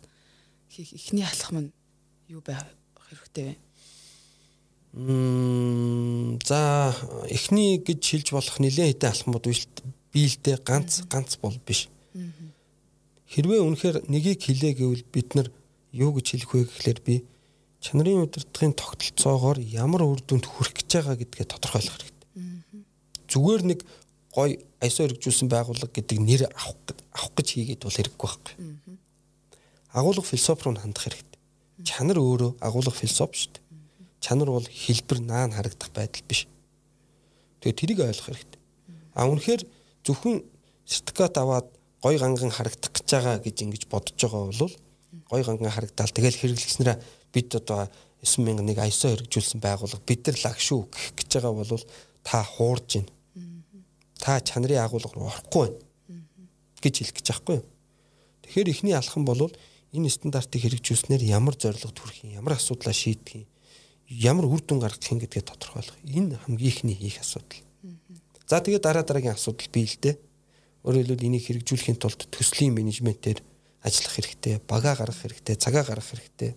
[0.74, 1.74] хийх эхний алхам нь
[2.34, 2.65] юу байх
[2.97, 3.55] хэрэгтэй вэ?
[4.97, 6.97] Мм за
[7.30, 9.69] эхний гэж хэлж болох нэлээд хэдэн алхмууд биш
[10.09, 11.89] биелдэ ганц ганц бол биш.
[13.30, 15.47] Хэрвээ үнэхээр нэгийг хилээ гэвэл бид нар
[15.93, 17.15] юу гэж хэлэх вэ гэхлээр би
[17.82, 22.30] чанарын удирдлагын тогтолцоогоор ямар үр дүнд хүрэх гэж байгаа гэдгээ тодорхойлох хэрэгтэй.
[23.30, 23.80] Зүгээр нэг
[24.34, 28.53] гой аясаа хэрэгжүүлсэн байгууллага гэдэг нэр авах авах гэж хийгээд бол хэрэггүй байхгүй.
[29.93, 31.39] Агуулга философи руу хандах хэрэгтэй.
[31.85, 33.63] Чанар өөрөө агуулга философи шүү дээ.
[34.19, 36.47] Чанар бол хэлбэр наан харагдах байдал биш.
[37.61, 38.61] Тэгээ тэрийг ойлгох хэрэгтэй.
[39.13, 39.61] А үнэхээр
[40.01, 40.41] зөвхөн
[40.85, 41.69] сертификат аваад
[42.01, 44.73] гой ганган харагдах гэж байгаа гэж ингэж бодож байгаа бол
[45.29, 46.97] гой ганган харагдаал тэгэл хэрэглэгчнэрээ
[47.31, 47.87] бид одоо
[48.25, 51.85] 9001 ISO хэрэгжүүлсэн байгууллага бид нар лаг шүү гэх гэж байгаа бол
[52.23, 53.11] та хуурж байна
[54.23, 55.79] та чанарын агуулга руу орохгүй байна
[56.79, 57.59] гэж хэлэх гэж байхгүй.
[58.43, 59.51] Тэгэхээр эхний алхам бол
[59.93, 63.47] энэ стандартыг хэрэгжүүлснээр ямар зорилго төрөх юм, ямар асуудлаа шийдэх юм,
[64.09, 65.97] ямар үр дүн гаргах юм гэдгээ тодорхойлох.
[66.03, 67.61] Энэ хамгийн ихний хийх асуудал.
[68.49, 70.17] За тэгээд дараа дараагийн асуудал бий л дээ.
[70.83, 73.39] Өөрөөр хэлбэл энийг хэрэгжүүлэхийн тулд төслийн менежментээр
[73.85, 76.51] ажиллах хэрэгтэй, багаа гаргах хэрэгтэй, цагаа гаргах хэрэгтэй.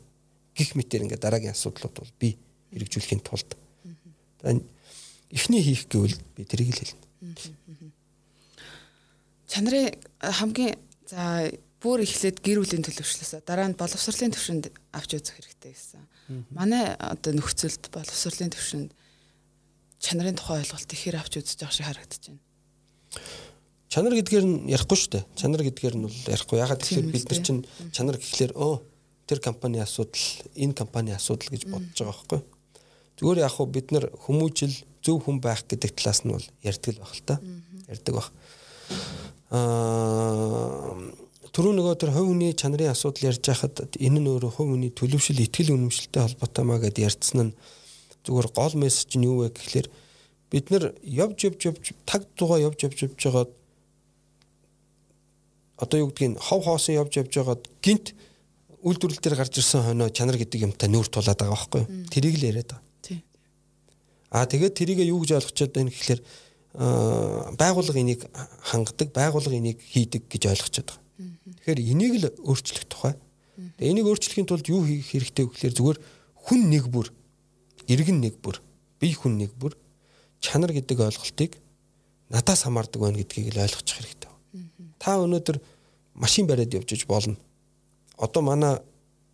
[0.57, 2.35] Гэх мэтээр ингээд дараагийн асуудлууд бол би
[2.75, 3.55] хэрэгжүүлэхийн тулд.
[5.31, 7.05] Эхний хийх гэвэл би тэрийг л хэлнэ.
[9.47, 10.75] Чанарын хамгийн
[11.07, 11.51] за
[11.83, 16.03] бүр эхлээд гэр бүлийн төлөвшлөөсөө дараа нь боловсролын төвшөнд авч үзэх хэрэгтэй гэсэн.
[16.51, 18.91] Манай одоо нөхцөлд боловсролын төвшөнд
[20.01, 22.41] чанарын тухай ойлголт ихээр авч үзэж байгаа шиг харагдаж байна.
[23.93, 25.25] Чанар гэдгээр нь ярихгүй шүү дээ.
[25.37, 26.59] Чанар гэдгээр нь бол ярихгүй.
[26.59, 27.63] Ягаад гэхээр бид нар чинь
[27.93, 28.75] чанар гэхлээр өө
[29.29, 32.41] тэр компани асуудал, энэ компани асуудал гэж бодож байгаа байхгүй.
[33.21, 34.75] Зүгээр яг хуу бид нар хүмүүжил
[35.05, 37.37] зөв хүн байх гэдэг талаас нь бол ярьдаг л байх л та.
[37.87, 38.29] Ярьдаг баг.
[39.55, 41.26] Аа
[41.57, 45.41] түрүү нөгөө тэр хувь хүний чанарын асуудал ярьж байхад энэ нь өөрөө хувь хүний төлөвшил
[45.41, 47.57] итгэл үнэмшилтэй холбоотой маа гэдээ ярьцсан нь
[48.29, 49.89] зүгээр гол мессеж нь юу вэ гэхлээр
[50.53, 53.51] бид нар явж явж явж таг дугаа явж явж явж байгаад
[55.81, 58.13] одоо юу гэдгийг хов хоосон явж явж байгаад гинт
[58.85, 61.89] үйлдвэрлэл дээр гарч ирсэн хоноо чанар гэдэг юмтай нүүр тулаад байгаа байхгүй юу?
[62.13, 62.85] Тэрийг л яриад байгаа.
[64.29, 66.21] Аа тэгээд тэрийгээ юу гэж ойлгочод байна гэхэлэр
[67.57, 68.29] байгууллага энийг
[68.61, 71.06] хангадаг, байгууллага энийг хийдэг гэж ойлгочод байгаа.
[71.67, 73.19] Тэгэхээр энийг л өөрчлөх тухай.
[73.59, 75.99] Тэгээ энийг өөрчлөхийн тулд юу хийх хэрэгтэй вэ гэхэлэр зүгээр
[76.47, 77.11] хүн нэг бүр,
[77.91, 78.63] иргэн нэг бүр,
[79.03, 79.75] бие хүн нэг бүр
[80.39, 81.59] чанар гэдэг ойлголтыг
[82.31, 84.31] надаас хамаардаг байна гэдгийг л ойлгочих хэрэгтэй.
[85.03, 85.59] Та өнөөдөр
[86.15, 87.35] машин бариад явж иж болно.
[88.15, 88.79] Одоо манай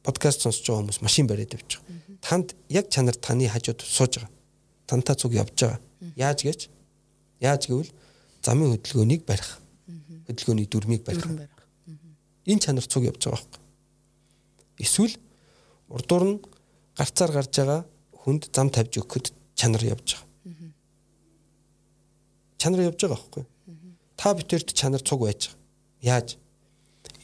[0.00, 2.16] подкаст сонсож байгаа хүмүүс машин бариад явж байгаа.
[2.24, 4.32] Танд яг чанар таны хажууд сууж байгаа
[4.88, 5.80] тантай цуг явж байгаа.
[6.16, 6.60] Яаж гэж?
[7.44, 7.92] Яаж гэвэл
[8.40, 9.60] замын хөдөлгөөнийг барих.
[10.32, 11.28] Хөдөлгөөний дүрмийг барих.
[12.46, 13.60] Энэ чанар цуг явж байгаа байхгүй.
[14.82, 15.14] Эсвэл
[15.88, 16.42] урдуур нь
[16.96, 17.80] гарцаар гарч байгаа
[18.22, 20.72] хүнд зам тавьж өгөхөд чанар явж байгаа.
[22.58, 23.44] Чанар явж байгаа байхгүй.
[24.16, 25.60] Та битэрт чанар цуг байж байгаа.
[26.02, 26.28] Яаж?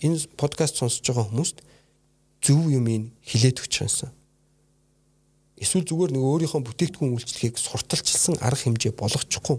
[0.02, 1.58] Энэ подкаст сонсож байгаа хүмүүст
[2.42, 4.12] зөв юмыг хилээд өгч юмсан
[5.58, 9.58] эсвэл зүгээр нэг өөрийнхөө бүтээгдэхүүн үйлчлэхийг сурталчилсан арга хэмжээ болгочихгүй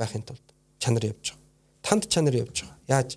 [0.00, 0.46] байхын тулд
[0.80, 1.44] чанар явж байгаа.
[1.84, 2.76] Танд чанар явж байгаа.
[2.88, 3.10] Яаж?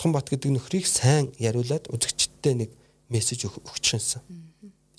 [0.00, 2.70] Утганбат гэдэг нөхрийг сайн яриулаад үзэгчдтэй нэг
[3.12, 4.24] мессеж өгч шинсэн.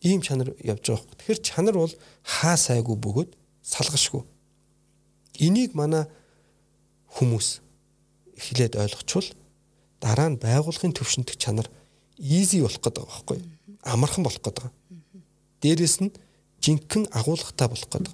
[0.06, 1.18] Ийм чанар явж байгаа хөөх.
[1.18, 3.34] Тэгэхээр чанар бол хаа сайгүй бөгөөд
[3.66, 4.22] салгашгүй.
[5.41, 6.06] Энийг манай
[7.18, 7.66] хүмүүс
[8.38, 9.26] эхлээд ойлгочвол
[9.97, 11.66] дараа нь байгуулгын төвшөнтөг чанар
[12.22, 13.41] easy болох гэдэг байгаа байхгүй
[13.82, 14.70] амархан болох гэдэг.
[15.66, 16.14] Дээрээс нь
[16.62, 18.14] жинхэнэ агуулгатай болох гэдэг.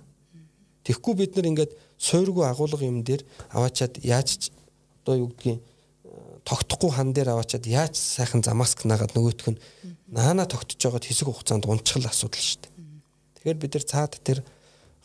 [0.87, 4.55] Тэгэхгүй бид нар ингээд суйргүй агуулга юм дээр аваачаад яаж
[5.03, 5.59] одоо юу гэдгийг
[6.47, 9.59] тогтохгүй хан дээр аваачаад яаж сайхан замаск нагаад нөгөөх нь
[10.07, 12.71] наана тогтож байгаад хэсэг хугацаанд унчхал асуудал шүү дээ.
[13.35, 14.39] Тэгэхээр бид нар цаад тэр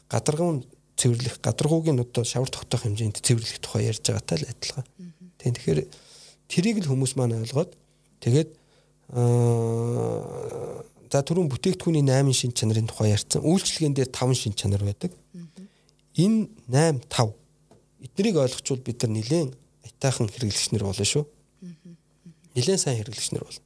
[0.06, 0.62] гадаргуун
[0.94, 4.86] цэвэрлэх гадаргуугийн одоо шавар тогтоох хэмжээнд цэвэрлэх тухай ярьж байгаатай л адилхан.
[5.42, 5.80] Тийм тэгэхээр
[6.46, 7.74] тэрийг л хүмүүс маань ойлгоод
[8.22, 8.50] тэгээд
[9.18, 13.44] аа За түрүүн бүтээгдэхүүний 8 шин чанарын тухай ярьсан.
[13.44, 15.12] Үйлчлэгэн дээр 5 шин чанар байдаг.
[16.16, 17.36] Энэ 8 5
[18.00, 19.52] эднийг ойлгочвол бид нар нэлээд
[20.02, 21.24] айтайхан хэрэглэгчнэр болно шүү.
[22.58, 23.62] Нэлээд сайн хэрэглэгчнэр болно.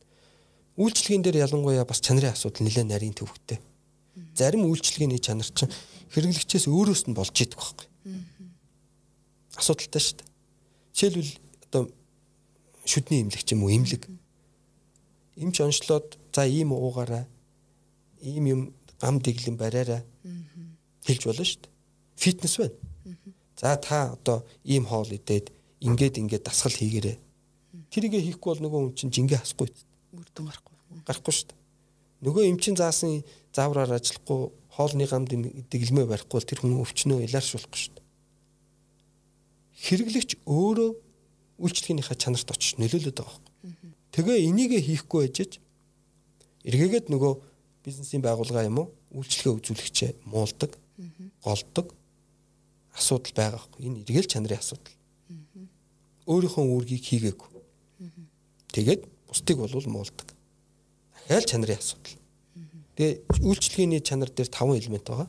[0.76, 3.58] Үйлчлэгэн дээр ялангуяа бас чанарын асуудал нэлээд нарийн төвөгтэй.
[4.36, 5.72] Зарим үйлчлэгээний чанар чинь
[6.12, 7.88] хэрэглэгчээс өөрөөс нь болж идэг байхгүй.
[9.56, 10.28] Асуудалтай шүү дээ.
[10.92, 11.32] Жишээлбэл
[11.72, 11.82] одоо
[12.84, 14.04] шүдний имлэг ч юм уу имлэг.
[15.40, 17.24] Имч онцлоод за ийм уугаараа
[18.20, 18.60] ийм юм
[19.00, 20.04] гам дэглэн бариараа
[21.08, 21.72] хэлж болно шүү дээ.
[22.20, 22.76] Фитнес байна.
[23.56, 25.55] За та одоо ийм хоол идээд
[25.86, 27.16] ингээд ингээд дасгал хийгээрэй.
[27.94, 29.70] Тэрийгэ хийхгүй бол нөгөө хүн чинь жингээ хасахгүй.
[30.12, 30.74] Мөрдөн гарахгүй.
[31.06, 31.60] Гарахгүй шүү дээ.
[32.26, 33.22] Нөгөө эмчин заасан
[33.54, 34.40] заавраар ажиллахгүй
[34.74, 35.30] хоолны гамд
[35.70, 38.06] дэглэмээ барихгүй бол тэр хүн өвчнөө илааршуулахгүй шүү дээ.
[39.76, 40.90] хэрэглэгч өөрөө
[41.60, 43.92] үйлчлэгийнхаа чанарт очиж нөлөөлөд байгаа байхгүй.
[44.12, 45.60] Тэгээ энийгээ хийхгүй байжж
[46.64, 47.32] эргээгээд нөгөө
[47.84, 50.72] бизнесийн байгууллага юм уу үйлчлэгээ үзүүлэгчээ муулдаг,
[51.44, 51.86] голдог
[52.96, 53.80] асуудал байгаа байхгүй.
[53.86, 54.96] Энэ эргэл чанарын асуудал.
[56.26, 57.50] Өөрийнхөө үүргийг хийгээгүй.
[58.74, 60.28] Тэгээд бусдыг болвол муулдаг.
[61.14, 62.18] Дахиад чанарын асуудал.
[62.96, 63.14] Тэгээ
[63.46, 65.28] үйлчлэгээний чанар дээр 5 элемент байгаа.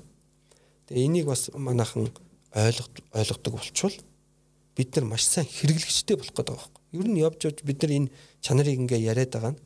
[0.89, 2.09] Тэгээ энийг бас манайхан
[2.57, 3.95] ойлгодог болчвол
[4.77, 6.83] бид нар маш сайн хэрэглэгчтэй болох гэдэг байгаа байхгүй.
[6.95, 9.61] Ер нь явж явж бид нар энэ чанарыг ингээ яриад байгаа нь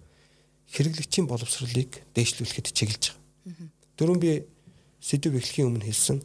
[0.71, 3.69] хэрэглэгчийн боловсролыг дээшлүүлэхэд чиглэж байгаа.
[3.99, 4.31] Дөрөв би
[5.03, 6.23] сэдв эхлэхийн өмнө хэлсэн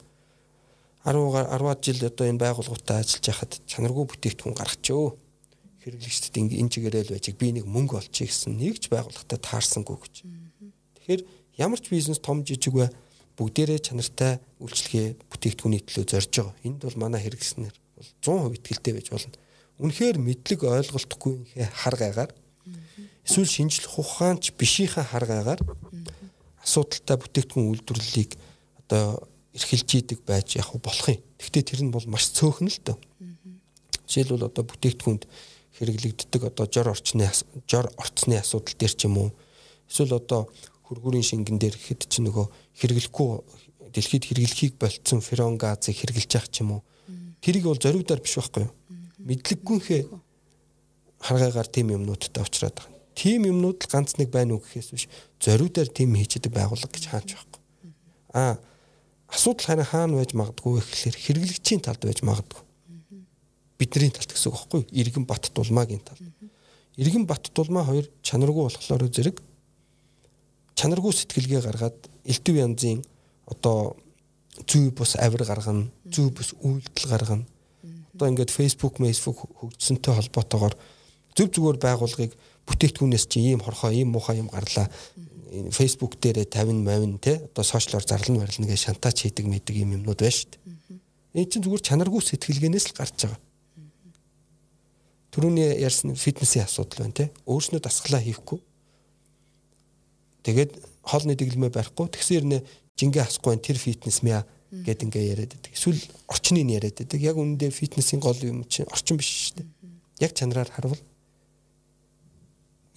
[1.07, 5.09] 10-аар 10-аад жил одоо энэ байгууллагуудаа ажиллаж байхад чанаргүй бүтээгдэхүүн гаргачихөө.
[5.87, 9.97] Хэрэглэгчдэд ингээ энэ чигээрээ л байж би нэг мөнгө олчих гэсэн нэг ч байгууллагатай таарсангүй
[10.03, 10.15] гэж.
[10.99, 11.23] Тэгэхээр
[11.63, 12.91] ямар ч бизнес том жижиг бай
[13.39, 16.59] бүгдээрээ чанартай үйлчлэгээ бүтээгдэхүүний төлөө зорж байгаа.
[16.67, 18.11] Энд бол манай хэрэглэснээр бол
[18.51, 19.39] 100% итгэлтэй байж болно.
[19.79, 21.35] Үнэхээр мэдлэг ойлголтгүй
[21.71, 22.33] хар гайгаар
[23.23, 25.61] эсвэл шинжлэх ухаанч бишийнхаа хар гайгаар
[26.65, 28.35] асуудалтай бүтээгдэхүүн үйлдвэрлэлийг
[28.83, 29.23] одоо
[29.57, 31.21] эрхэлж идэг байж яг болох юм.
[31.41, 32.97] Гэхдээ тэр нь бол маш цөөхөн л дөө.
[34.07, 35.25] Жишээлбэл одоо бүтээгдэхүүнд
[35.81, 37.27] хэрэглэгддэг одоо жор орчны
[37.67, 39.31] жор орцны асуудал дээр ч юм уу
[39.89, 40.49] эсвэл одоо
[40.87, 42.47] хөргүүрийн шингэн дээр хэд ч нөгөө
[42.81, 43.29] хэрэглэхгүй
[43.93, 46.83] дэлхийд хэрэглэхийг болцсон ферон газыг хэрэглэж явах ч юм уу
[47.43, 48.73] тэрийг бол зоригдоор биш байхгүй юу
[49.27, 50.03] мэдлэггүйхээ
[51.27, 52.95] харгаагаар тийм юмнуудтай уулзраад байгаа.
[53.17, 55.05] Тийм юмнууд л ганц нэг байна уу гэхээс биш
[55.43, 57.61] зоригдоор тийм хийчихэд байгуулга гэж хааж байхгүй.
[58.37, 58.55] Аа
[59.29, 62.63] асуудал харин хаана байж магадгүй гэхэлэр хэрэглэгчийн талд байж магадгүй.
[63.79, 64.91] Бидний талд гэсэн үг байхгүй юу?
[64.93, 66.23] Иргэн бат дулмаагийн талд.
[66.97, 69.43] Иргэн бат дулмаа хоёр чанаргүй болохоор зэрэг
[70.77, 73.05] чанаргүй сэтгэлгээ гаргаад элдв янзын
[73.47, 73.97] одоо
[74.65, 77.45] зүй бус авир гаргана, зүй бус үйлдэл гаргана.
[78.15, 80.75] Одоо ингээд Facebook, Facebook хөгжсөнтэй холбоотойгоор
[81.37, 82.33] зөв зүгээр байгуулгыг
[82.65, 84.89] бүтээгдэхүүнээс чи ийм хорхоо, ийм муухай юм гарлаа.
[85.71, 90.19] Facebook дээрээ 50 мавин те одоо сошиалор зарлан барилна гэж шантаач хийдэг мэдэг юм юмнууд
[90.19, 90.67] байна шүү дээ.
[91.37, 93.41] Энэ чинь зүгээр чанаргүй сэтгэлгээнээс л гарч байгаа.
[95.31, 97.25] Төрөний ярьсан фитнесийн асуудал байна те.
[97.45, 98.59] Өөрснөө дасгалаа хийхгүй.
[100.43, 100.73] Тэгээд
[101.05, 102.09] хоолны дэглэмээ барихгүй.
[102.11, 102.59] Тэгсээр нэ
[102.97, 104.43] жингээ асахгүй тэр фитнес мя
[104.73, 105.73] гэд ингээ яриад байдаг.
[105.77, 107.21] Эсвэл орчныг яриад байдаг.
[107.21, 109.69] Яг үүндээ фитнесийн гол юм чинь орчин биш шүү дээ.
[110.25, 110.99] Яг чанараар харвал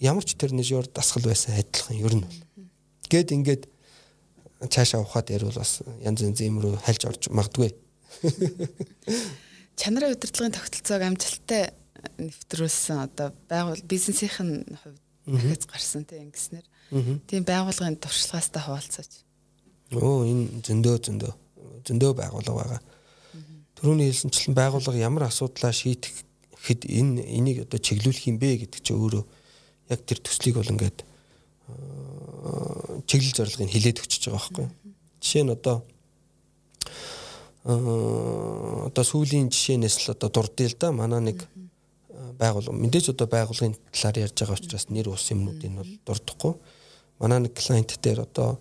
[0.00, 2.40] ямар ч тэрнэжээр дасгал байсан адилхан ер нь бол.
[3.12, 3.62] Гэт ингээд
[4.72, 7.76] цаашаа ухаад ярил бас янз янз юм руу хальж орж магадгүй.
[9.80, 11.72] Чанарын удирдлагын тогтолцоог амжилттай
[12.16, 16.66] нэвтрүүлсэн одоо байгуул бизнесийн хувьд дахиад гарсан тийм ингэснээр
[17.28, 19.12] тийм байгууллагын туршлагаастай хуваалцаач.
[19.96, 21.32] Оо энэ зөндөө зөндөө
[21.86, 22.80] зөндөө байгууллага байгаа.
[23.76, 26.24] Төрөний хэлсэнчлэн байгууллага ямар асуудлаа шийдэх
[26.60, 29.24] хэд энэ энийг одоо чиглүүлэх юм бэ гэдэг чинь өөрөө
[29.90, 31.04] яг тэр төслийг бол ингээд
[33.06, 34.66] чиглэл зорилгыг хилээд өчөж байгаа байхгүй.
[35.20, 35.82] Жишээ нь одоо
[38.88, 41.38] одоо сүүлийн жишээнээс л одоо дурдъя л да манай нэг
[42.40, 46.52] байгууллага мэдээж одоо байгууллагын талаар ярьж байгаа учраас нэр ус юмнуудыг бол дурдахгүй.
[47.20, 48.56] Манай нэг клиент дээр одоо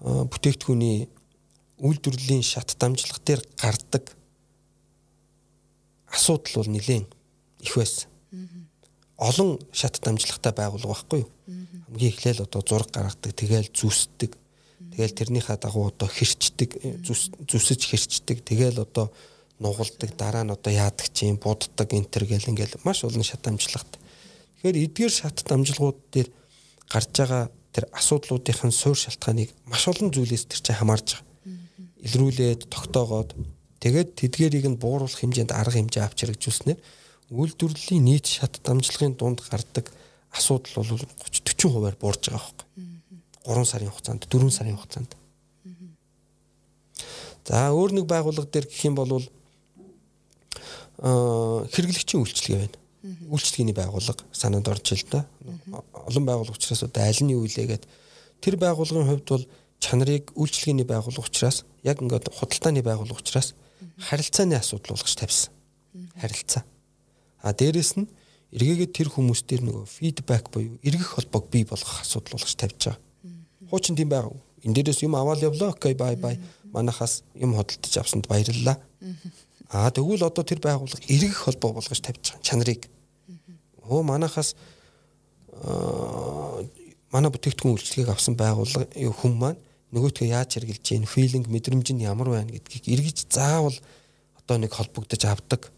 [0.00, 1.10] бүтээгдэхүүний
[1.82, 4.14] үйлдвэрлэлийн шат дамжлага дээр гардаг
[6.06, 7.06] асуудал бол нэлээд
[7.66, 8.06] их байсан.
[9.18, 11.30] Олон шат дамжлагтай байгуулга байхгүй юу?
[11.90, 14.38] Хамгийн эхлээл одоо зураг гаргадаг, тэгээл зүсдэг.
[14.94, 18.46] Тэгээл тэрнийхээ дагуу одоо хэрчдэг, зүсэж хэрчдэг.
[18.46, 19.10] Тэгээл одоо
[19.58, 23.98] нугалдаг, дараа нь одоо яадаг чинь, буддаг энэ төр гэл ингээл маш олон шат дамжлагтай.
[24.62, 26.30] Тэгэхээр эдгээр шат дамжлагууд дээр
[26.86, 31.26] гарч байгаа тэр асуудлуудын суурь шалтгааныг маш олон зүйлээс тэр чинь хамаарж байгаа.
[32.06, 33.34] Илрүүлээд тогтоогоод
[33.82, 36.78] тэгээд тэдгэрийг нь бууруулах хэмжээнд арга хэмжээ авч хэрэгжүүлснээр
[37.30, 39.92] үйлдвэрлэлийн нийт шат дамжлагын дунд гардаг
[40.32, 42.66] асуудал бол 30 40 хувиар буурж байгаа байхгүй.
[43.44, 45.12] 3 сарын хугацаанд 4 сарын хугацаанд.
[47.48, 49.24] За өөр нэг байгууллага дээр гэх юм бол
[50.98, 52.78] аа хэрэглэгчийн үйлчлэгээ байна
[53.30, 55.26] үйлчлэгээний байгууллага санаанд орж ил да.
[55.92, 57.84] Олон байгууллага учраас одоо аль нь юу илээгээд
[58.42, 59.44] тэр байгууллагын хувьд бол
[59.78, 63.54] чанарыг үйлчлэгээний байгууллага учраас яг ингээд худалдааны байгууллага учраас
[63.96, 65.52] харилцааны асуудал болгож тавьсан.
[66.18, 66.64] Харилцаа.
[67.42, 68.08] А дээрэс нь
[68.52, 72.98] эргээгээд тэр хүмүүс дээр нөгөө фидбек буюу эргэх холбоог бий болгох асуудал болгож тавьж байгаа.
[73.70, 74.32] Хуучин тийм байга.
[74.64, 75.70] Энд дээрээс юм аваад явлаа.
[75.76, 76.40] Окей, бай бай.
[76.72, 78.80] Манахаас юм хөдөлтөж авсанд баярлалаа.
[79.68, 82.88] Аа тэгвэл одоо тэр байгууллага эргэх холбоо болгож тавьж байгаа чанарыг.
[83.84, 84.56] Өө манахаас
[87.12, 88.88] манай бүтээгдэхүүн үйлчлэгийг авсан байгууллага
[89.20, 89.60] хүн маань
[89.92, 93.76] нөгөөтгөө яаж хэрэгжилж гин филинг мэдрэмж нь ямар байна гэдгийг эргэж заавал
[94.36, 95.72] одоо нэг холбогдож авдаг.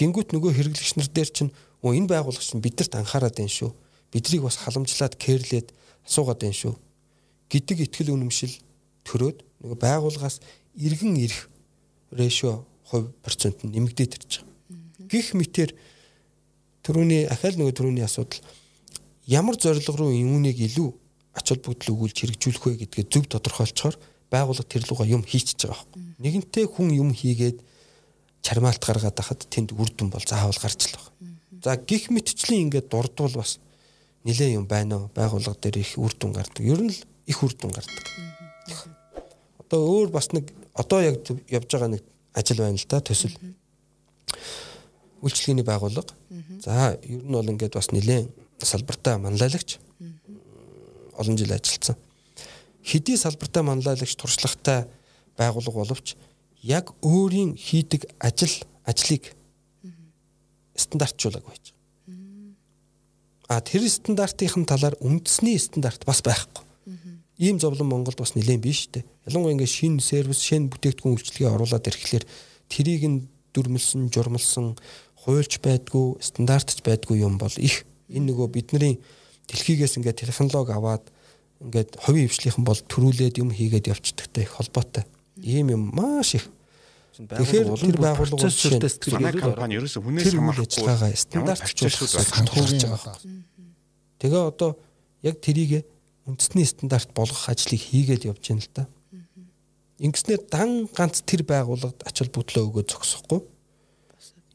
[0.00, 1.52] Гингүүт нөгөө хэрэглэгч нар дээр чинь
[1.84, 3.70] өө энэ байгууллага чинь бидэрт анхаарал дээн шүү.
[4.08, 5.76] Бидрийг бас халамжлаад кэрлээд
[6.08, 6.74] асуугаад дээн шүү.
[7.52, 8.54] гэдэг ихтгэл үнэмшил
[9.04, 10.40] төрөөд нөгөө байгууллагаас
[10.72, 11.50] иргэн ирэх
[12.16, 15.10] рэшио хувь процент нь нэмэгдээд ирж байгаа.
[15.10, 15.70] Гэх мэтэр
[16.86, 18.40] төрөүний ахаал нөгөө төрөүний асуудал
[19.26, 20.90] ямар зорилго руу юуныг илүү
[21.34, 23.96] ач холбогдол өгүүлж хэрэгжүүлэх вэ гэдгээ зөв тодорхойлцохоор
[24.30, 26.02] байгууллага тэр луга юм хийчихэж байгаа байхгүй.
[26.22, 27.58] Нэгэнтээ хүн юм хийгээд
[28.42, 31.12] чармаалт гаргаад байхад тэнд үр дүн бол заавал гарч л байгаа.
[31.64, 33.58] За гих мэтчлийн ингээд дурдвал бас
[34.24, 35.10] нилээ юм байна уу?
[35.14, 36.64] Байгууллага дээр их үр дүн гардаг.
[36.64, 38.06] Ер нь л их үр дүн гардаг.
[39.60, 43.36] Одоо өөр бас нэг одоо яг явж байгаа нэг ажил байна л да төсөл.
[45.20, 46.16] Үйлчлэгээний байгууллага.
[46.64, 48.28] За ер нь бол ингээд бас нилээн
[48.64, 49.78] салбартаа манлайлагч
[51.16, 51.96] олон жил ажилласан.
[52.82, 54.88] Хэдий салбартаа манлайлагч туршлагатай
[55.36, 56.16] байгууллага боловч
[56.62, 58.52] яг өөрийн хийдэг ажил
[58.84, 59.32] ажлыг
[60.76, 61.80] стандартжуулаг байж байгаа.
[63.50, 66.64] А тэр стандартын талаар үндэсний стандарт бас байхгүй.
[67.40, 69.02] Ийм зовлон Монголд бас нэлээд биш үү?
[69.26, 72.24] Ялангуяа ингээд шинэ сервис, шинэ бүтээгдэхүүн үйлчлэгээ оруулаад ирэхлээр
[72.68, 73.18] тэрийг нь
[73.56, 74.76] дүрмэлсэн, журмалсан,
[75.24, 79.00] хуульч байдгүй, стандартч байдгүй юм бол их энэ нөгөө бидний
[79.48, 81.04] дэлхийгээс ингээд технологи аваад
[81.64, 85.08] ингээд хувийн хвшлийнхэн бол төрүүлээд юм хийгээд явцдагтай их холбоотой.
[85.42, 86.48] Ийм юм маш их
[87.20, 93.16] Тэгэхээр тэр байгууллага процессортээс манай компани ерөөсөө хүнээс хамаарахгүй стандартчлуулах тулж байгаа.
[94.24, 94.70] Тэгээ одоо
[95.20, 95.84] яг тэрийг
[96.24, 98.84] үндэсний стандарт болгох ажлыг хийгээд явж байна л да.
[100.00, 103.40] Ингэснээр дан ганц тэр байгууллагад ач холбогдлоо өгөө зогсохгүй.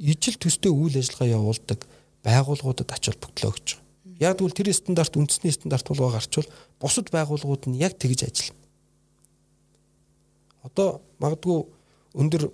[0.01, 1.85] Ижил төстэй үйл ажиллагаа явуулдаг
[2.25, 3.85] байгууллагуудад ач холбогдлоо өгч байгаа.
[4.25, 6.49] Яг тэгвэл тэр стандарт үндэсний стандарт болоо гарчвал
[6.81, 8.64] бусад байгууллагууд нь яг тэгж ажиллана.
[10.65, 11.63] Одоо магадгүй
[12.17, 12.49] өндөр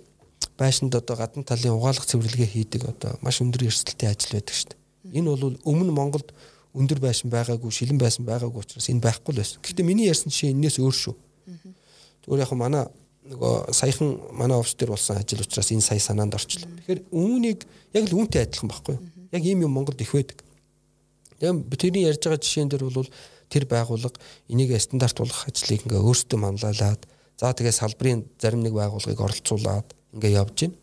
[0.58, 5.18] байшинд одоо гадна талын угаалгах цэвэрлэгээ хийдэг одоо маш өндөр эрсдэлтэй ажил байдаг шүү дээ.
[5.18, 6.28] Энэ бол өмнө Монголд
[6.76, 9.60] өндөр байшин байгаагүй, шилэн байшин байгаагүй учраас энэ байхгүй л байсан.
[9.60, 11.14] Гэхдээ миний ярьсан жишээ энэс өөр шүү.
[12.24, 12.84] Зүгээр яг манай
[13.28, 16.64] нөгөө саяхан манай офс дээр болсон ажил учраас энэ сая санаанд орчлоо.
[16.64, 17.60] Тэгэхээр үүнийг
[17.94, 19.02] яг л үүнтэй адилхан байхгүй юу?
[19.30, 20.42] Яг ийм юм Монголд их байдаг.
[21.38, 23.10] Тэгээ бидний ярьж байгаа жишээн дээр бол
[23.52, 24.16] тэр байгууллага
[24.48, 27.02] энийг стандарт болгох ажлыг ингээ өөрсдөө манлайлаад
[27.42, 30.78] за тэгээ салбарын зарим нэг байгууллагыг оролцуулаад ингээ явж байна.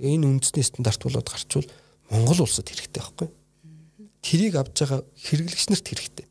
[0.00, 1.68] Тэгээ энэ үндэсний стандарт болоод гарчвал
[2.08, 3.28] Монгол улсад хэрэгтэй байхгүй.
[4.24, 6.26] Тэрийг авж байгаа хэрэглэгч нарт хэрэгтэй.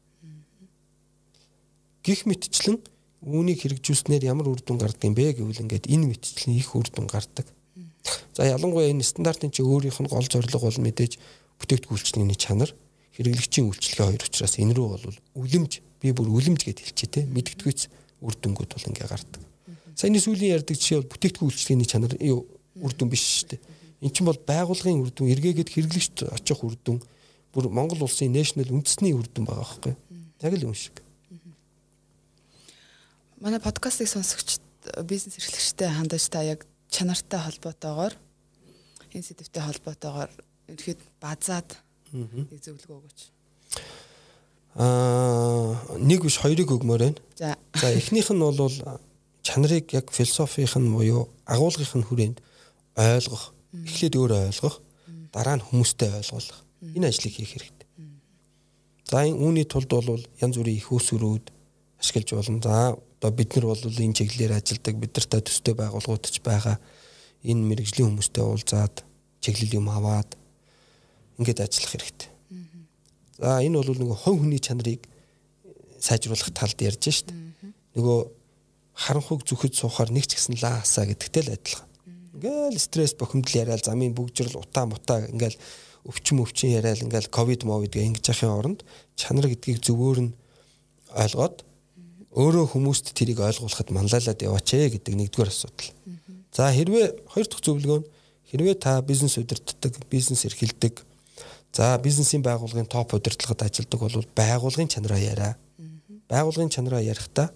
[2.01, 2.81] Гэх мэтчлэн
[3.21, 7.05] үүнийг хэрэгжүүлснээр ямар үр дүн гардаг юм бэ гэвэл ингээд энэ мэтчлийн их үр дүн
[7.05, 7.45] гардаг.
[8.33, 11.21] За ялангуяа энэ стандартын чи өөрийнх нь гол зорилго бол мэдээж
[11.61, 12.73] бүтээгдэхүүлчний чанар
[13.13, 15.05] хэрэглэгчийн үйлчлэгээ хоёр учраас энэ рүү бол
[15.37, 15.71] үлэмж
[16.01, 17.81] би бүр үлэмж гэд хэлчихэ те мэдгэдэггүйц
[18.25, 19.41] үр дүнгууд бол ингээ гардаг.
[19.97, 23.61] Саяны сүүлийн ярьдаг жишээ бол бүтээгдэхүүн үйлчлэгээний чанар үр дүн биш шүү дээ.
[24.05, 27.01] Эн чинь бол байгууллагын үр дүн, эргээгээд хэрэглэгч очих үр дүн,
[27.49, 29.97] бүр Монгол улсын national үндэсний үр дүн байгаа байхгүй.
[30.45, 31.01] Яг л юм шиг.
[33.41, 34.61] Манай подкастыг сонсогч
[35.09, 38.13] бизнес эрхлэгчтэй хандаж та яг чанартай холбоотойгоор
[39.17, 40.29] энэ сэдвтэй холбоотойгоор
[40.69, 41.73] ерхэд базаад
[42.13, 43.19] нэг зөвлөгөө өгөөч.
[44.77, 47.21] Аа нэг биш хоёрыг өгмөр байна.
[47.33, 47.57] За.
[47.73, 48.77] За эхнийх нь бол
[49.47, 52.37] чанарыг яг философийн нь буюу агуулгын нь хүрээнд
[52.99, 53.55] ойлгох,
[53.87, 54.75] эхлээд өөрөө ойлгох,
[55.31, 56.59] дараа нь хүмүүстэй ойлгуулах.
[56.83, 57.87] Энэ ажлыг хийх хэрэгтэй.
[59.07, 61.45] За энэ үүний тулд бол янз бүрийн их усрүүд
[62.01, 62.59] ашиглаж болно.
[62.59, 66.75] За одоо бид нар бол энэ чиглэлээр ажилладаг бид нартай төстэй байгууллагууд ч байгаа.
[67.47, 69.07] Энэ мэрэгжлийн хүмүүстэй уулзаад
[69.39, 70.35] чиглэл юм аваад
[71.39, 72.29] ингээд ажиллах хэрэгтэй.
[73.39, 75.07] За энэ бол нөгөө хувь хүний чанарыг
[76.03, 77.31] сайжруулах талд ярьж штт.
[77.95, 78.19] Нөгөө
[78.97, 81.87] харанхуйг зүхэд суухаар нэг ч гэсэн лаасаа гэдэгтэй л адилхан.
[82.33, 85.57] Ингээл стресс бохимдол яриад замын бүгжрэл утаа мутаа ингээл
[86.09, 88.79] өвчин өвчин яриад ингээл ковид мовид гэ ингэж яхахын оронд
[89.13, 90.31] чанар гэдгийг зөвөөр нь
[91.13, 91.61] ойлгоод
[92.33, 95.93] өөрөө хүмүүст тэрийг ойлгуулахад манлайлаад яваач ээ гэдэг нэгдүгээр асуудал.
[96.53, 98.09] За хэрвээ хоёр дахь зөвлөгөө нь
[98.49, 101.05] хэрвээ та бизнес удирддаг, бизнес эрхэлдэг
[101.77, 105.53] За бизнесийн байгууллагын топ удирдлагад ажилладаг бол байгууллагын чанараа яриа.
[106.29, 107.51] Байгууллагын чанараа ярихдаа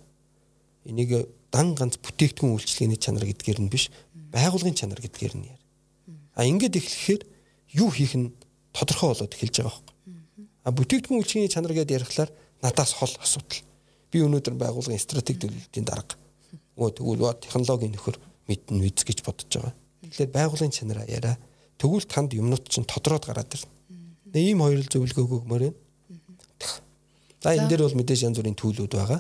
[0.86, 3.90] энийг дан ганц бүтээгдэхүүн үйлчлэгээний чанар гэдгээр нь биш
[4.32, 5.62] байгууллагын чанар гэдгээр нь яар.
[6.36, 7.22] А ингээд эхлэхээр
[7.76, 8.32] юу хийх нь
[8.72, 9.96] тодорхой болоод эхэлж байгаа байхгүй.
[10.64, 12.32] А бүтээгдэхүүн үйлчлэгээний чанар гэдээ ярихлаар
[12.64, 13.64] надаас хол асуудал.
[14.12, 16.16] Би өнөөдөр байгууллагын стратеги төлөвлөлтийн дарга.
[16.80, 18.18] Өө тэгвэл технологийн нөхөр
[18.48, 19.76] мэднэ үз гэж бодож байгаа.
[20.08, 21.36] Тэгэхээр байгууллагын чанараа яриа.
[21.80, 23.82] Тэгвэл танд юмнууд чинь тодроод гараад ирнэ
[24.32, 25.76] Нэг ийм хоёр л зөвлөгөө өгмөр байна.
[27.44, 29.20] За энэ дээр бол мэдээж янз бүрийн төлөвлөд байгаа.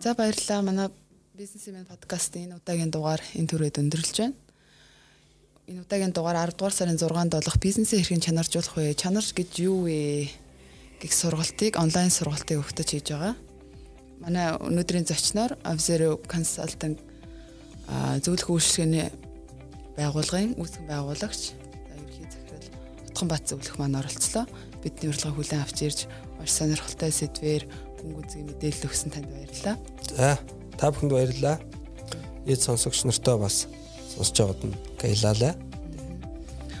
[0.00, 0.62] За баярлалаа.
[0.62, 0.88] Манай
[1.34, 4.36] бизнесмен подкастын энэ удаагийн дугаар энэ төрөйд өндөрлж байна.
[5.66, 8.94] Энэ удаагийн дугаар 10 дугаар сарын 6-нд болох бизнесээ хэрхэн чанаржуулах вэ?
[8.94, 10.28] Чанар гэж юу вэ?
[11.00, 13.34] гэх сургалтыг онлайн сургалтыг өгтөж хийж байгаа.
[14.20, 16.96] Манай өнөөдрийн зочноор Avzero Consulting
[18.24, 19.12] зөвлөх үйлчлэгээний
[19.96, 22.68] байгууллагын үүсгэн байгуулагч ерхий захирал
[23.12, 24.48] Утганбаат зөвлөх маань оролцлоо.
[24.80, 26.00] Бидний урилга хүлээн авч ирж
[26.40, 27.64] маш сонирхолтой сэдвээр
[28.00, 29.76] гүнгүзгийн мэдээлэл өгсөн танд баярлалаа.
[30.12, 30.38] За
[30.76, 31.56] та бүхэнд баярлалаа.
[32.46, 33.66] Эд сонсогч нартай бас
[34.14, 35.54] сонсож байгаад нь баярлалаа.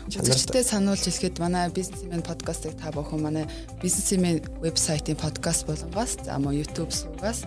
[0.06, 3.44] Үзэгчтэй сануулж хэлэхэд манай бизнесмен подкастыг та бүхэн манай
[3.82, 7.42] бизнесмен вебсайтын подкаст болонгоос за мөн YouTube суугаас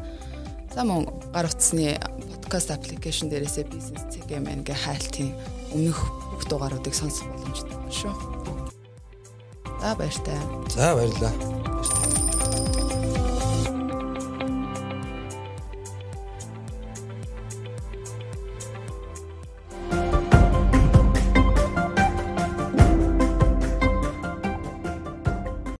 [0.75, 1.95] за мөн гар утасны
[2.35, 5.31] подкаст аппликейшн дээрээсээ бизнес CGM гэ хайлтын
[5.71, 5.99] өмнөх
[6.35, 8.13] бүх дугааруудыг сонсох боломжтой шүү.
[9.79, 10.35] За баяртай.
[10.75, 12.28] За баярлалаа.